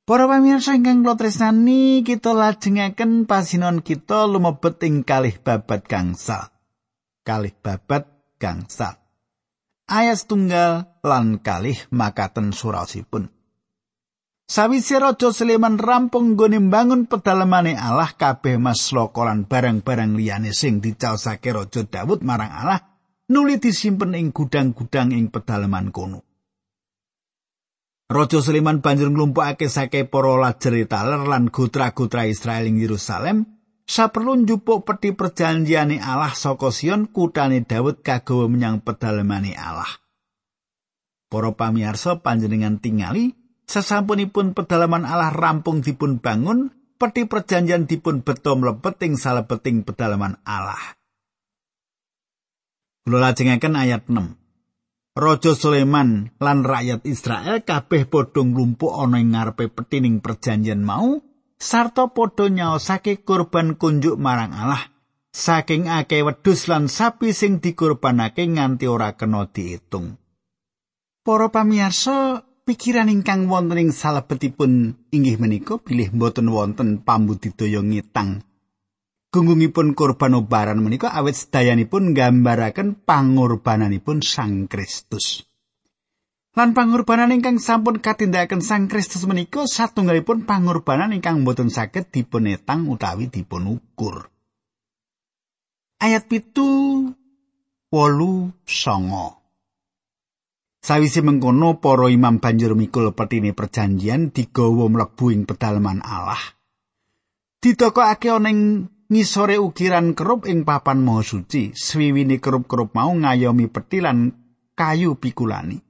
Para 0.04 0.28
pamirsa 0.28 0.76
ingkang 0.76 1.08
kula 1.08 1.16
tresnani, 1.16 2.04
kita 2.04 2.36
lajengaken 2.36 3.24
pasinon 3.24 3.80
kita 3.80 4.28
lumebet 4.28 4.84
ing 4.84 5.08
kalih 5.08 5.40
babat 5.40 5.88
gangsal. 5.88 6.52
Kalih 7.24 7.56
babat 7.64 8.10
gangsal. 8.42 9.00
Ayat 9.90 10.30
tunggal 10.30 11.02
lan 11.02 11.42
kalih 11.42 11.76
makaten 11.90 12.54
suraosipun. 12.54 13.34
Sawise 14.50 14.98
Raja 14.98 15.30
Sleman 15.30 15.78
rampung 15.78 16.34
nggone 16.34 16.58
mbangun 16.58 17.06
pedalemane 17.06 17.78
Allah 17.78 18.10
kabeh 18.18 18.58
maslaka 18.58 19.22
lan 19.22 19.46
barang-barang 19.46 20.18
liyane 20.18 20.58
sing 20.58 20.82
dicaosake 20.82 21.54
Raja 21.54 21.86
Daud 21.86 22.26
marang 22.26 22.50
Allah 22.50 22.82
nuli 23.30 23.62
disimpen 23.62 24.18
ing 24.18 24.34
gudang-gudang 24.34 25.14
ing 25.14 25.30
pedaleman 25.30 25.94
kono. 25.94 26.26
Raja 28.10 28.42
Sleman 28.42 28.82
banjur 28.82 29.14
nglumpukake 29.14 29.70
sake 29.70 30.10
para 30.10 30.34
lajere 30.34 30.90
taler 30.90 31.30
lan 31.30 31.54
gotra-gotra 31.54 32.26
Israel 32.26 32.66
ing 32.66 32.82
Yerusalem 32.82 33.59
saperlu 33.90 34.46
njupuk 34.46 34.86
peti 34.86 35.18
perjanjiane 35.18 35.98
Allah 35.98 36.38
saka 36.38 36.70
Sion 36.70 37.10
kutane 37.10 37.66
Daud 37.66 38.06
kagawa 38.06 38.46
menyang 38.46 38.86
pedalemane 38.86 39.58
Allah. 39.58 39.90
Para 41.30 41.50
pamirsa 41.58 42.22
panjenengan 42.22 42.78
tingali 42.78 43.34
sesampunipun 43.66 44.54
pedalaman 44.54 45.10
Allah 45.10 45.34
rampung 45.34 45.82
dipun 45.82 46.22
bangun, 46.22 46.70
peti 47.02 47.26
perjanjian 47.26 47.90
dipun 47.90 48.22
beto 48.22 48.54
mlebet 48.54 49.02
ing 49.02 49.18
salebeting 49.18 49.82
pedalaman 49.82 50.38
Allah. 50.46 50.98
Kula 53.06 53.26
lajengaken 53.26 53.74
ayat 53.74 54.06
6. 54.06 54.38
Raja 55.18 55.52
Sulaiman 55.58 56.30
lan 56.38 56.62
rakyat 56.62 57.04
Israel 57.10 57.66
kabeh 57.66 58.06
padha 58.06 58.46
nglumpuk 58.46 58.94
ana 58.94 59.18
ing 59.18 59.34
ngarepe 59.34 59.68
petining 59.74 60.22
perjanjian 60.22 60.86
mau 60.86 61.18
sarta 61.60 62.08
padha 62.16 62.48
nyaosake 62.48 63.22
kurban 63.28 63.76
kunjuk 63.76 64.16
marang 64.16 64.56
Allah 64.56 64.88
saking 65.30 65.92
akeh 65.92 66.26
wedhus 66.26 66.66
lan 66.72 66.90
sapi 66.90 67.36
sing 67.36 67.62
dikurbanake 67.62 68.48
nganti 68.50 68.90
ora 68.90 69.14
kena 69.14 69.46
diitung. 69.46 70.18
Para 71.22 71.52
pamirsa, 71.54 72.42
pikiran 72.66 73.12
ingkang 73.12 73.46
wonten 73.46 73.78
ing 73.78 73.90
salebetipun 73.94 74.98
inggih 75.14 75.38
menika 75.38 75.78
bilih 75.78 76.10
boten 76.16 76.50
wonten 76.50 77.06
pambudidaya 77.06 77.84
ngitang. 77.86 78.42
Gunggungipun 79.30 79.94
kurban 79.94 80.42
obaran 80.42 80.82
menika 80.82 81.14
awit 81.14 81.38
sedayanipun 81.38 82.18
nggambaraken 82.18 83.06
pangorbananipun 83.06 84.26
Sang 84.26 84.66
Kristus. 84.66 85.49
Lan 86.58 86.74
pangorbanan 86.74 87.30
ingkang 87.30 87.62
sampun 87.62 88.02
katindakaken 88.02 88.66
Sang 88.66 88.90
Kristus 88.90 89.30
menika 89.30 89.70
satunggalipun 89.70 90.50
pangorbanan 90.50 91.14
ingkang 91.14 91.46
boten 91.46 91.70
saged 91.70 92.10
dipunetang 92.10 92.90
utawi 92.90 93.30
dipunukur. 93.30 94.34
Ayat 96.02 96.26
pitu 96.26 97.06
wolu 97.94 98.50
songo. 98.66 99.38
Sawise 100.80 101.20
mengkono 101.20 101.78
para 101.78 102.08
imam 102.08 102.40
banjur 102.40 102.72
mikul 102.74 103.12
petine 103.12 103.52
perjanjian 103.52 104.32
digawa 104.32 104.88
mlebu 104.88 105.36
ing 105.36 105.44
pedalaman 105.44 106.00
Allah. 106.02 106.40
Ditokokake 107.60 108.32
ana 108.32 108.50
ing 108.50 108.88
ngisore 109.12 109.60
ukiran 109.60 110.16
kerup 110.16 110.48
ing 110.48 110.64
papan 110.64 111.04
maha 111.04 111.20
suci, 111.20 111.76
swiwine 111.76 112.40
kerup-kerup 112.40 112.96
mau 112.96 113.12
ngayomi 113.12 113.68
peti 113.68 114.00
lan 114.00 114.32
kayu 114.72 115.20
pikulani. 115.20 115.89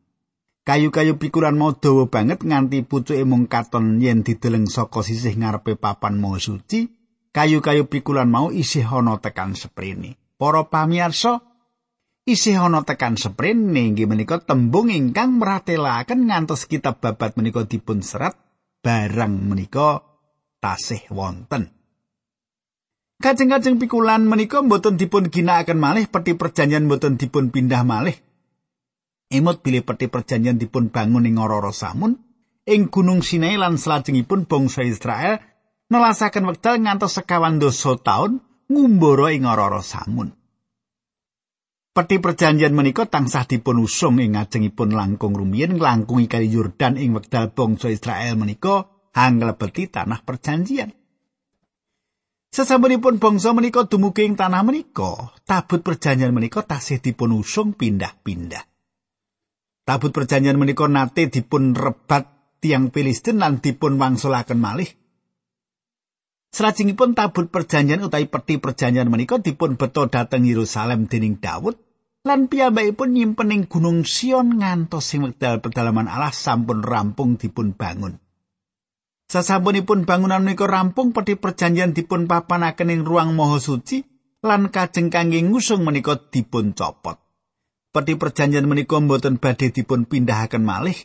Kayu-kayu 0.69 1.17
pikulan 1.17 1.57
mau 1.57 1.73
dawa 1.73 2.05
banget 2.05 2.45
nganti 2.45 2.85
pucuke 2.85 3.25
mung 3.25 3.49
katon 3.49 3.97
yen 3.97 4.21
dideleng 4.21 4.69
saka 4.69 5.01
sisih 5.01 5.33
ngarepe 5.33 5.73
papan 5.73 6.21
mau 6.21 6.37
suci. 6.37 6.85
Kayu-kayu 7.33 7.89
pikulan 7.89 8.29
mau 8.29 8.53
isih 8.53 8.85
ana 8.85 9.17
tekan 9.17 9.57
sprene. 9.57 10.21
Para 10.37 10.69
pamirsa, 10.69 11.41
isih 12.21 12.61
ana 12.61 12.85
tekan 12.85 13.17
sprene 13.17 13.81
inggih 13.81 14.05
menika 14.05 14.37
tembung 14.45 14.93
ingkang 14.93 15.41
meratelaken 15.41 16.29
ngantos 16.29 16.69
kitab 16.69 17.01
babat 17.01 17.33
menika 17.33 17.65
dipun 17.65 18.05
serat 18.05 18.37
barang 18.85 19.49
menika 19.49 20.05
tasih 20.61 21.01
wonten. 21.09 21.73
Kajeng-kajeng 23.25 23.81
pikulan 23.81 24.21
menika 24.21 24.61
mboten 24.61 25.01
dipun 25.01 25.33
ginakaken 25.33 25.81
malih 25.81 26.05
peti 26.05 26.37
perjanjian 26.37 26.85
mboten 26.85 27.17
dipun 27.17 27.49
pindah 27.49 27.81
malih 27.81 28.28
Emot 29.29 29.61
bilih 29.61 29.85
peti 29.85 30.09
perjanjian 30.09 30.57
dipun 30.57 30.89
bangun 30.89 31.29
ing 31.29 31.37
ora 31.37 31.69
samun 31.69 32.17
ing 32.65 32.89
Gunung 32.89 33.21
Sinai 33.21 33.61
lan 33.61 33.77
salajengipun 33.77 34.49
bangsa 34.49 34.81
Israel 34.81 35.37
nelasaken 35.89 36.49
wekdal 36.49 36.81
ngantos 36.81 37.17
sekawan 37.17 37.61
dosa 37.61 37.93
taun 38.01 38.41
ngumbara 38.69 39.29
ing 39.33 39.45
ora 39.45 39.81
samun. 39.85 40.33
Peti 41.89 42.21
perjanjian 42.21 42.73
menika 42.73 43.09
tansah 43.09 43.49
dipun 43.49 43.81
usung 43.81 44.21
ing 44.21 44.37
ngajengipun 44.37 44.93
langkung 44.93 45.37
rumiyin 45.37 45.77
nglangkungi 45.77 46.29
kali 46.29 46.49
Yordan 46.49 46.97
ing 47.01 47.17
wekdal 47.17 47.53
bangsa 47.53 47.89
Israel 47.89 48.33
menika 48.37 48.89
hanglebeti 49.13 49.89
tanah 49.89 50.21
perjanjian. 50.25 50.93
Sesampunipun 52.49 53.21
bangsa 53.21 53.53
menika 53.53 53.85
dumugi 53.85 54.25
ing 54.25 54.33
tanah 54.33 54.65
menika, 54.65 55.37
tabut 55.45 55.85
perjanjian 55.85 56.33
menika 56.33 56.65
tasih 56.65 56.97
dipun 56.97 57.37
usung 57.37 57.77
pindah-pindah. 57.77 58.68
Tabut 59.89 60.13
perjanjian 60.13 60.53
menika 60.61 60.85
nate 60.85 61.33
dipun 61.33 61.73
rebat 61.73 62.29
tiang 62.61 62.93
Filistin 62.93 63.41
lan 63.41 63.57
dipun 63.57 63.97
wangsulaken 63.97 64.61
malih. 64.61 64.85
Selajengipun 66.53 67.17
tabut 67.17 67.49
perjanjian 67.49 68.05
utawi 68.05 68.29
peti 68.29 68.61
perjanjian 68.61 69.09
menika 69.09 69.41
dipun 69.41 69.81
beto 69.81 70.05
dhateng 70.05 70.45
Yerusalem 70.45 71.09
dening 71.09 71.41
Daud 71.41 71.81
lan 72.21 72.45
piyambakipun 72.53 73.17
nyimpen 73.17 73.49
ing 73.49 73.65
Gunung 73.65 74.05
Sion 74.05 74.61
ngantos 74.61 75.09
sing 75.09 75.25
wekdal 75.25 75.57
pedalaman 75.57 76.05
Allah 76.05 76.37
sampun 76.37 76.85
rampung 76.85 77.41
dipun 77.41 77.73
bangun. 77.73 78.21
Sasampunipun 79.25 80.05
bangunan 80.05 80.45
menika 80.45 80.69
rampung 80.69 81.17
peti 81.17 81.33
perjanjian 81.33 81.97
dipun 81.97 82.29
papanaken 82.29 82.93
ing 82.93 83.01
ruang 83.09 83.33
maha 83.33 83.57
suci 83.57 84.05
lan 84.45 84.69
kajeng 84.69 85.09
kangge 85.09 85.41
ngusung 85.41 85.81
menika 85.81 86.13
dipun 86.29 86.77
copot. 86.77 87.28
Peti 87.89 88.13
perjanjian 88.13 88.69
menika 88.69 89.01
mboten 89.01 89.41
badhe 89.41 89.73
dipun 89.73 90.05
pindahaken 90.05 90.61
malih. 90.61 90.97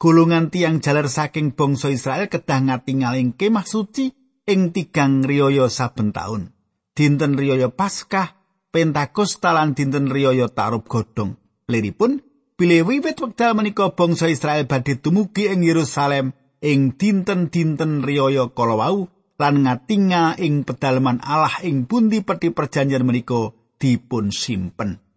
Golongan 0.00 0.48
tiang 0.48 0.80
jalar 0.80 1.12
saking 1.12 1.52
bangsa 1.52 1.92
Israel 1.92 2.32
kedah 2.32 2.64
ngatingaling 2.64 3.36
kemah 3.36 3.68
suci 3.68 4.08
ing 4.48 4.72
tigang 4.72 5.20
riyaya 5.20 5.68
saben 5.68 6.16
taun. 6.16 6.56
Dinten 6.96 7.36
riyaya 7.36 7.68
Paskah, 7.68 8.40
Pentakosta 8.72 9.52
lan 9.52 9.76
dinten 9.76 10.08
riyaya 10.08 10.48
Tarub 10.48 10.88
Godhong. 10.88 11.36
Liripun 11.68 12.24
bilih 12.56 12.88
wiwit 12.88 13.20
wekdal 13.20 13.52
menika 13.52 13.92
bangsa 13.92 14.32
Israel 14.32 14.64
badhe 14.64 14.96
tumugi 14.96 15.52
ing 15.52 15.60
Yerusalem 15.60 16.32
ing 16.64 16.96
dinten-dinten 16.96 18.00
riyaya 18.00 18.48
kala 18.56 18.80
wau 18.80 19.12
lan 19.36 19.68
ngatinga 19.68 20.40
ing 20.40 20.64
pedalaman 20.64 21.20
Allah 21.20 21.60
ing 21.68 21.84
pundi 21.84 22.24
peti 22.24 22.48
perjanjian 22.48 23.04
menika 23.04 23.52
dipun 23.76 24.32
simpen. 24.32 25.09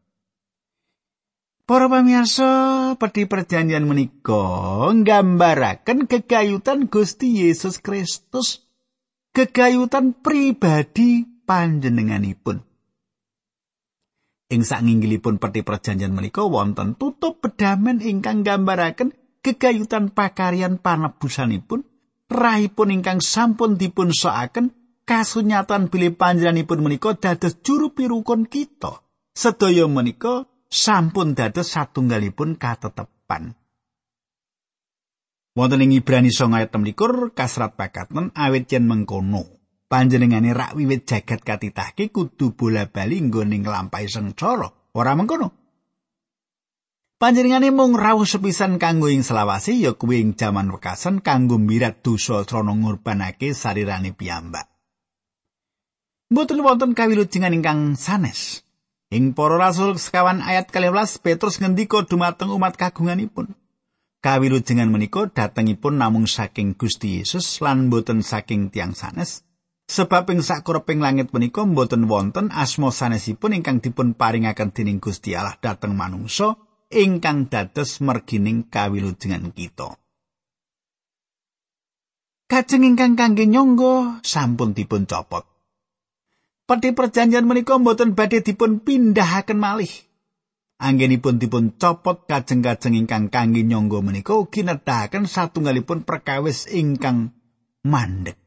Para 1.63 1.88
pamirsa, 1.88 2.91
peti 2.99 3.23
perjanjian 3.23 3.88
menika 3.88 4.91
nggambaraken 4.91 6.12
kegayutan 6.12 6.91
Gusti 6.91 7.39
Yesus 7.39 7.80
Kristus, 7.80 8.67
kegayutan 9.32 10.12
pribadi 10.12 11.23
panjenenganipun. 11.47 12.60
Ing 14.52 14.62
sanginggilipun 14.67 15.39
peti 15.39 15.63
perjanjian 15.63 16.12
menika 16.12 16.43
wonten 16.43 16.99
tutup 16.99 17.39
pedamen 17.39 18.04
ingkang 18.04 18.43
nggambaraken 18.43 19.15
gegayutan 19.39 20.12
pakaryan 20.12 20.84
panebusanipun, 20.84 21.88
rahipun 22.28 22.91
ingkang 22.91 23.23
sampun 23.23 23.80
dipun 23.80 24.12
soaken 24.12 24.76
kasunyatan 25.08 25.88
bilih 25.88 26.19
panjenenganipun 26.19 26.84
menika 26.84 27.15
dados 27.15 27.56
juru 27.63 27.95
pirukun 27.95 28.52
kita. 28.52 28.99
Sedaya 29.32 29.88
menika 29.88 30.52
sampun 30.73 31.38
dados 31.38 31.69
satunggalipun 31.69 32.57
katetepan. 32.57 33.53
Wonten 35.53 35.86
ing 35.86 35.93
Ibrani 35.93 36.33
9 36.33 36.49
ayat 36.57 36.73
16 36.73 37.38
kasrat 37.38 37.77
pakaten 37.77 38.33
awit 38.33 38.65
yen 38.73 38.89
mengkono. 38.89 39.63
panjenengane 39.93 40.57
rak 40.57 40.73
wiwit 40.73 41.05
jagat 41.05 41.45
katitahke 41.45 42.09
kudu 42.09 42.57
bola-bali 42.57 43.29
nggone 43.29 43.62
nglampahi 43.62 44.09
sengsara 44.09 44.65
ora 44.97 45.13
mengkono 45.13 45.53
panjenengane 47.21 47.69
mung 47.69 47.93
rawuh 47.93 48.25
sepisan 48.25 48.81
kanggo 48.81 49.13
ing 49.13 49.21
selawase 49.21 49.77
ya 49.77 49.93
kuwi 49.93 50.25
ing 50.25 50.33
jaman 50.33 50.73
wekasan 50.73 51.21
kanggo 51.21 51.62
mirat 51.62 52.01
dosa 52.01 52.41
srana 52.41 52.73
ngurbanake 52.73 53.53
sarirane 53.53 54.17
piyambak 54.17 54.65
mboten 56.33 56.65
wonten 56.65 56.97
kawilujengan 56.97 57.53
ingkang 57.53 57.93
sanes 57.93 58.65
ing 59.13 59.38
para 59.38 59.62
rasul 59.62 60.02
sekawan 60.02 60.41
ayat 60.41 60.73
12 60.73 61.21
Petrus 61.21 61.62
ngendika 61.62 62.02
dumateng 62.02 62.49
umat 62.49 62.73
kagunganipun 62.73 63.54
kawilujengan 64.26 64.89
menika 64.89 65.30
datengipun 65.30 66.02
namung 66.02 66.26
saking 66.26 66.73
Gusti 66.73 67.21
Yesus 67.21 67.62
lan 67.62 67.93
boten 67.93 68.26
saking 68.26 68.73
tiang 68.73 68.97
sanes 68.97 69.45
Sebab 69.84 70.32
ing 70.32 70.39
sakureping 70.39 71.04
langit 71.04 71.36
menika 71.36 71.67
mboten 71.67 72.08
wonten 72.08 72.49
asma 72.56 72.89
sanesipun 72.89 73.52
ingkang 73.52 73.84
dipun 73.84 74.15
paringaken 74.15 74.71
dening 74.71 75.04
Gusti 75.04 75.36
Allah 75.36 75.60
dhateng 75.60 75.93
manungsa 75.93 76.56
ingkang 76.88 77.52
dados 77.52 77.99
mergining 77.99 78.65
kawilujengan 78.71 79.52
kita. 79.52 79.99
Kajeng 82.47 82.86
ingkang 82.86 83.19
kangge 83.19 83.43
nyangga 83.49 84.23
sampun 84.23 84.71
dipun 84.71 85.04
copot. 85.04 85.52
Peti 86.63 86.95
perjanjian 86.95 87.43
menika 87.43 87.76
mboten 87.76 88.15
badhe 88.15 88.39
dipun 88.39 88.80
pindahaken 88.80 89.60
malih. 89.60 89.91
Anggenipun 90.80 91.36
dipun 91.36 91.76
copot 91.76 92.23
kajeng-kajeng 92.23 92.95
ingkang 92.95 93.28
kangge 93.28 93.67
nyangga 93.67 93.99
menika 93.99 94.39
ugi 94.39 94.63
nedahaken 94.63 95.28
satunggalipun 95.28 96.08
perkawis 96.08 96.71
ingkang 96.71 97.36
mandek. 97.84 98.39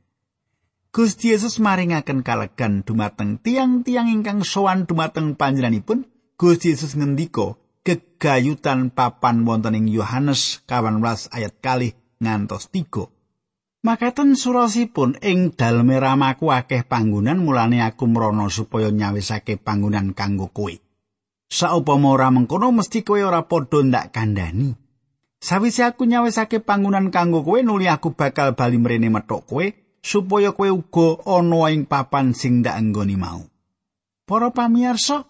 Gusti 0.96 1.36
Yesus 1.36 1.60
maringaken 1.60 2.24
kalegan 2.24 2.80
dumateng 2.80 3.36
tiang-tiang 3.36 4.08
ingkang 4.08 4.48
sowan 4.48 4.88
dumateng 4.88 5.36
panjenenganipun. 5.36 6.08
Gusti 6.40 6.72
Yesus 6.72 6.96
ngendika 6.96 7.60
gegayutan 7.84 8.96
papan 8.96 9.44
wonten 9.44 9.76
ing 9.76 9.92
Yohanes 9.92 10.64
18 10.64 11.04
ayat 11.36 11.52
kali 11.60 11.92
ngantos 12.20 12.72
3. 12.72 13.15
Makaten 13.86 14.34
surasipun 14.34 15.22
ing 15.22 15.54
daleme 15.54 16.02
ramaku 16.02 16.50
akeh 16.50 16.82
panggonan 16.82 17.38
mulane 17.38 17.86
aku 17.86 18.10
mrono 18.10 18.50
supaya 18.50 18.90
nyawisake 18.90 19.62
panggonan 19.62 20.10
kanggo 20.10 20.50
kowe. 20.50 20.74
Saupama 21.46 22.10
ora 22.10 22.34
mengkono 22.34 22.74
mesti 22.74 23.06
kowe 23.06 23.22
ora 23.22 23.46
padha 23.46 23.86
ndak 23.86 24.10
kandhani. 24.10 24.74
Sawise 25.38 25.86
aku 25.86 26.02
nyawisake 26.02 26.58
panggonan 26.66 27.14
kanggo 27.14 27.46
kowe 27.46 27.62
nuli 27.62 27.86
aku 27.86 28.10
bakal 28.10 28.58
bali 28.58 28.74
mrene 28.74 29.06
metok 29.06 29.46
kowe 29.46 29.66
supaya 30.02 30.50
kowe 30.50 30.66
uga 30.66 31.22
ana 31.38 31.70
ing 31.70 31.86
papan 31.86 32.34
sing 32.34 32.66
ndak 32.66 32.74
anggone 32.74 33.14
mau. 33.14 33.46
Para 34.26 34.50
pamirsa, 34.50 35.22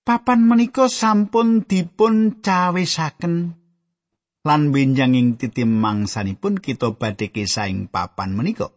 papan 0.00 0.40
menika 0.48 0.88
sampun 0.88 1.68
dipun 1.68 2.40
cawisaken 2.40 3.52
lan 4.44 4.70
benjang 4.70 5.16
ing 5.16 5.40
titim 5.40 5.72
mangsanipun 5.80 6.60
kita 6.60 6.92
badhe 6.94 7.32
kesaing 7.32 7.88
papan 7.88 8.36
menika. 8.36 8.68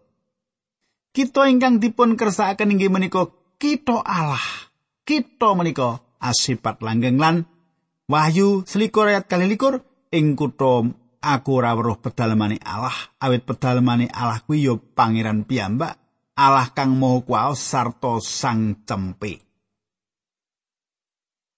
Kita 1.12 1.46
ingkang 1.46 1.84
dipun 1.84 2.16
kersakaken 2.16 2.74
inggih 2.74 2.90
menika 2.90 3.28
kita 3.60 4.02
Allah. 4.02 4.72
Kita 5.04 5.56
menika 5.56 6.04
asipat 6.20 6.82
langgeng 6.82 7.22
lan 7.22 7.46
Wahyu 8.08 8.64
selikur 8.64 9.12
ayat 9.12 9.28
kali 9.28 9.52
likur 9.52 9.84
ing 10.16 10.40
kutha 10.40 10.88
aku 11.20 11.60
ora 11.60 11.76
weruh 11.76 12.00
pedalemane 12.00 12.56
Allah 12.64 12.96
awit 13.20 13.44
pedalemane 13.44 14.08
Allah 14.08 14.40
kuwi 14.48 14.64
ya 14.64 14.80
pangeran 14.80 15.44
piyambak 15.44 16.00
Allah 16.40 16.72
kang 16.72 16.96
maha 16.96 17.20
kuwas 17.28 17.60
sarta 17.60 18.24
sang 18.24 18.88
cempe 18.88 19.44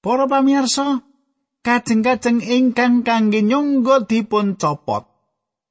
Para 0.02 0.26
pamirsa 0.26 1.06
kajeng-kajeng 1.60 2.40
ingkang 2.40 3.04
kangge 3.04 3.44
nyangga 3.44 4.08
dipun 4.08 4.56
copot 4.56 5.10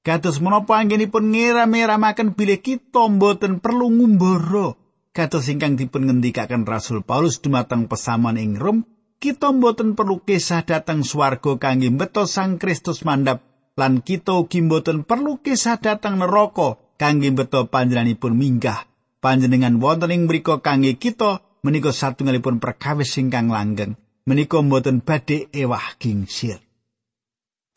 Kados 0.08 0.40
menapa 0.40 0.80
anggenipun 0.80 1.36
ngira-miramaken 1.36 2.32
bilih 2.32 2.64
kita 2.64 3.12
mboten 3.12 3.60
perlu 3.60 3.92
ngumbara. 3.92 4.72
Kados 5.12 5.52
ingkang 5.52 5.76
dipun 5.76 6.08
ngendikaken 6.08 6.64
Rasul 6.64 7.04
Paulus 7.04 7.44
dumateng 7.44 7.92
pesaman 7.92 8.40
ing 8.40 8.56
Rom 8.56 8.88
kita 9.20 9.52
mboten 9.52 9.98
perlu 9.98 10.24
kisah 10.24 10.64
dateng 10.64 11.04
swarga 11.04 11.60
kangge 11.60 11.92
beto 11.92 12.24
Sang 12.24 12.56
Kristus 12.56 13.04
mandap 13.04 13.44
lan 13.76 14.00
kita 14.00 14.32
ugi 14.40 14.64
mboten 14.64 15.04
perlu 15.04 15.44
kisah 15.44 15.76
datang 15.76 16.16
neraka 16.16 16.80
kangge 16.96 17.28
beto 17.28 17.68
panjenenganipun 17.68 18.32
minggah. 18.32 18.88
Panjenengan 19.20 19.76
wonten 19.76 20.08
ing 20.08 20.24
mriku 20.24 20.64
kangge 20.64 20.96
kita 20.96 21.44
menika 21.60 21.92
satunggalipun 21.92 22.64
perkawis 22.64 23.12
ingkang 23.20 23.52
langgeng 23.52 24.00
menika 24.28 24.60
mboten 24.60 25.00
badhe 25.00 25.48
ewah 25.56 25.96
gingsir 25.96 26.60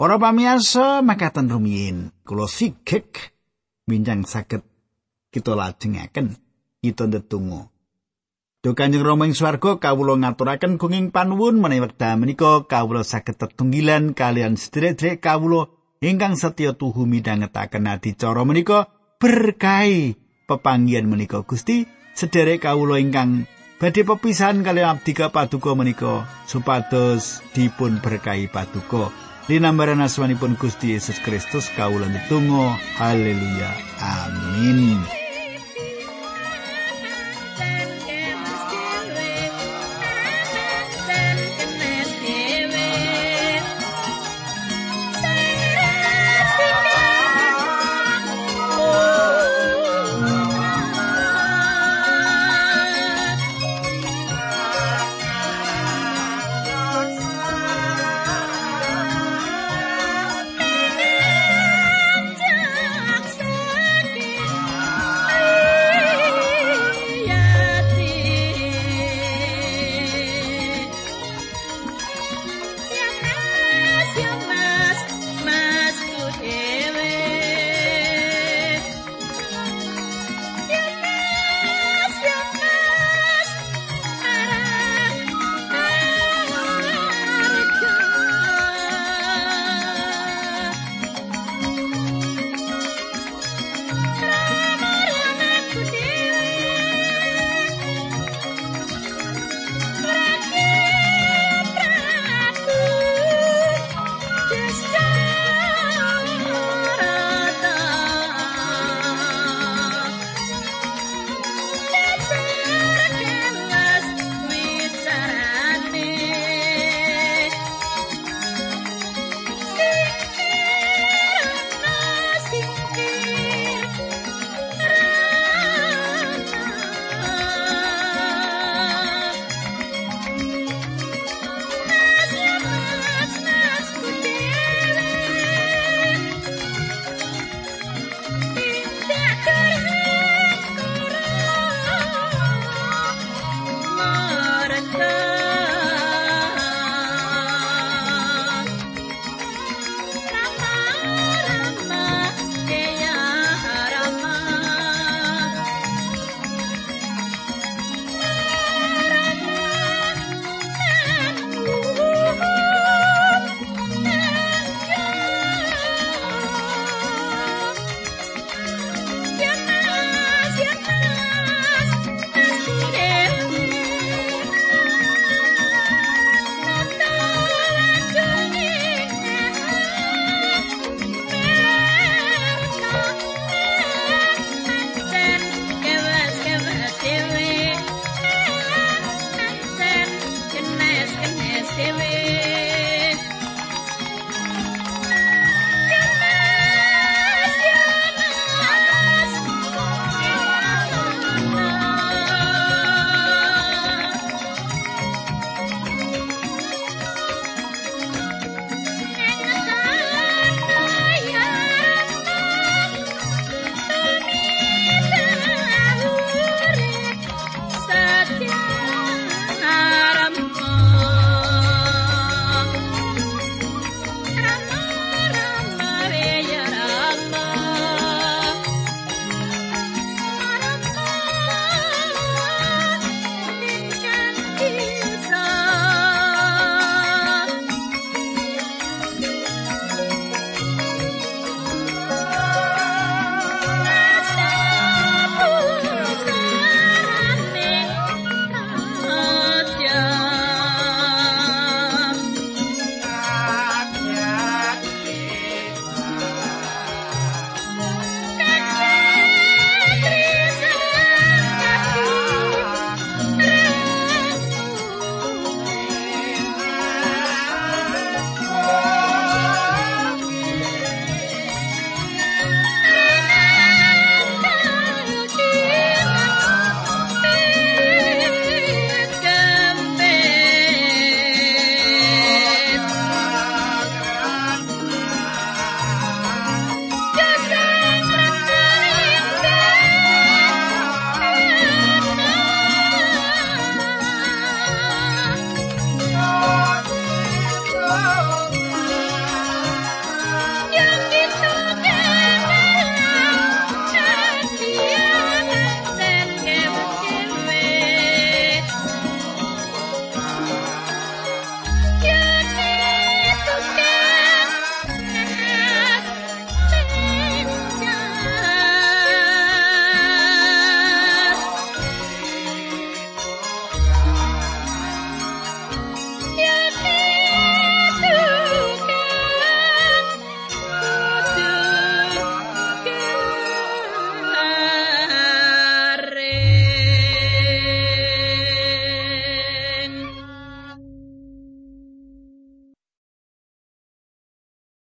Para 0.01 0.17
pamirsa 0.17 1.05
makaten 1.05 1.45
rumiyin 1.45 2.09
kula 2.25 2.49
sigek 2.49 3.37
minjang 3.85 4.25
saged 4.25 4.65
kita 5.29 5.53
lajengaken. 5.53 6.41
Kita 6.81 7.05
ndedonga. 7.05 7.69
Duh 8.65 8.73
Kanjeng 8.73 9.05
Rama 9.05 9.29
ing 9.29 9.37
swarga 9.37 9.77
kawula 9.77 10.17
ngaturaken 10.17 10.81
gunging 10.81 11.13
panuwun 11.13 11.61
menawi 11.61 11.85
wekdal 11.85 12.17
menika 12.17 12.65
kawula 12.65 13.05
saged 13.05 13.37
tetunggilan 13.37 14.17
kalian 14.17 14.57
sedherek 14.57 15.21
kawula 15.21 15.69
ingkang 16.01 16.33
setya 16.33 16.73
tuhu 16.73 17.05
midhangetaken 17.05 17.85
adicara 17.85 18.41
menika 18.41 18.89
berkahi 19.21 20.17
pepanggian 20.49 21.05
menika 21.05 21.45
Gusti. 21.45 21.85
Sederek 22.17 22.65
kawula 22.65 22.97
ingkang 22.97 23.45
badhe 23.82 24.06
pepisahan 24.06 24.62
kalian 24.62 24.94
abdi 24.94 25.17
paduka 25.17 25.74
menika 25.74 26.30
supados 26.46 27.41
dipun 27.58 27.98
berkahi 27.98 28.46
paduka. 28.46 29.10
Linambaran 29.50 30.06
asmanipun 30.06 30.54
Gusti 30.54 30.94
Yesus 30.94 31.17
Kristus 31.26 31.65
kawula 31.74 32.06
netunggal 32.06 32.78
haleluya. 33.02 33.74
Amin 33.98 35.20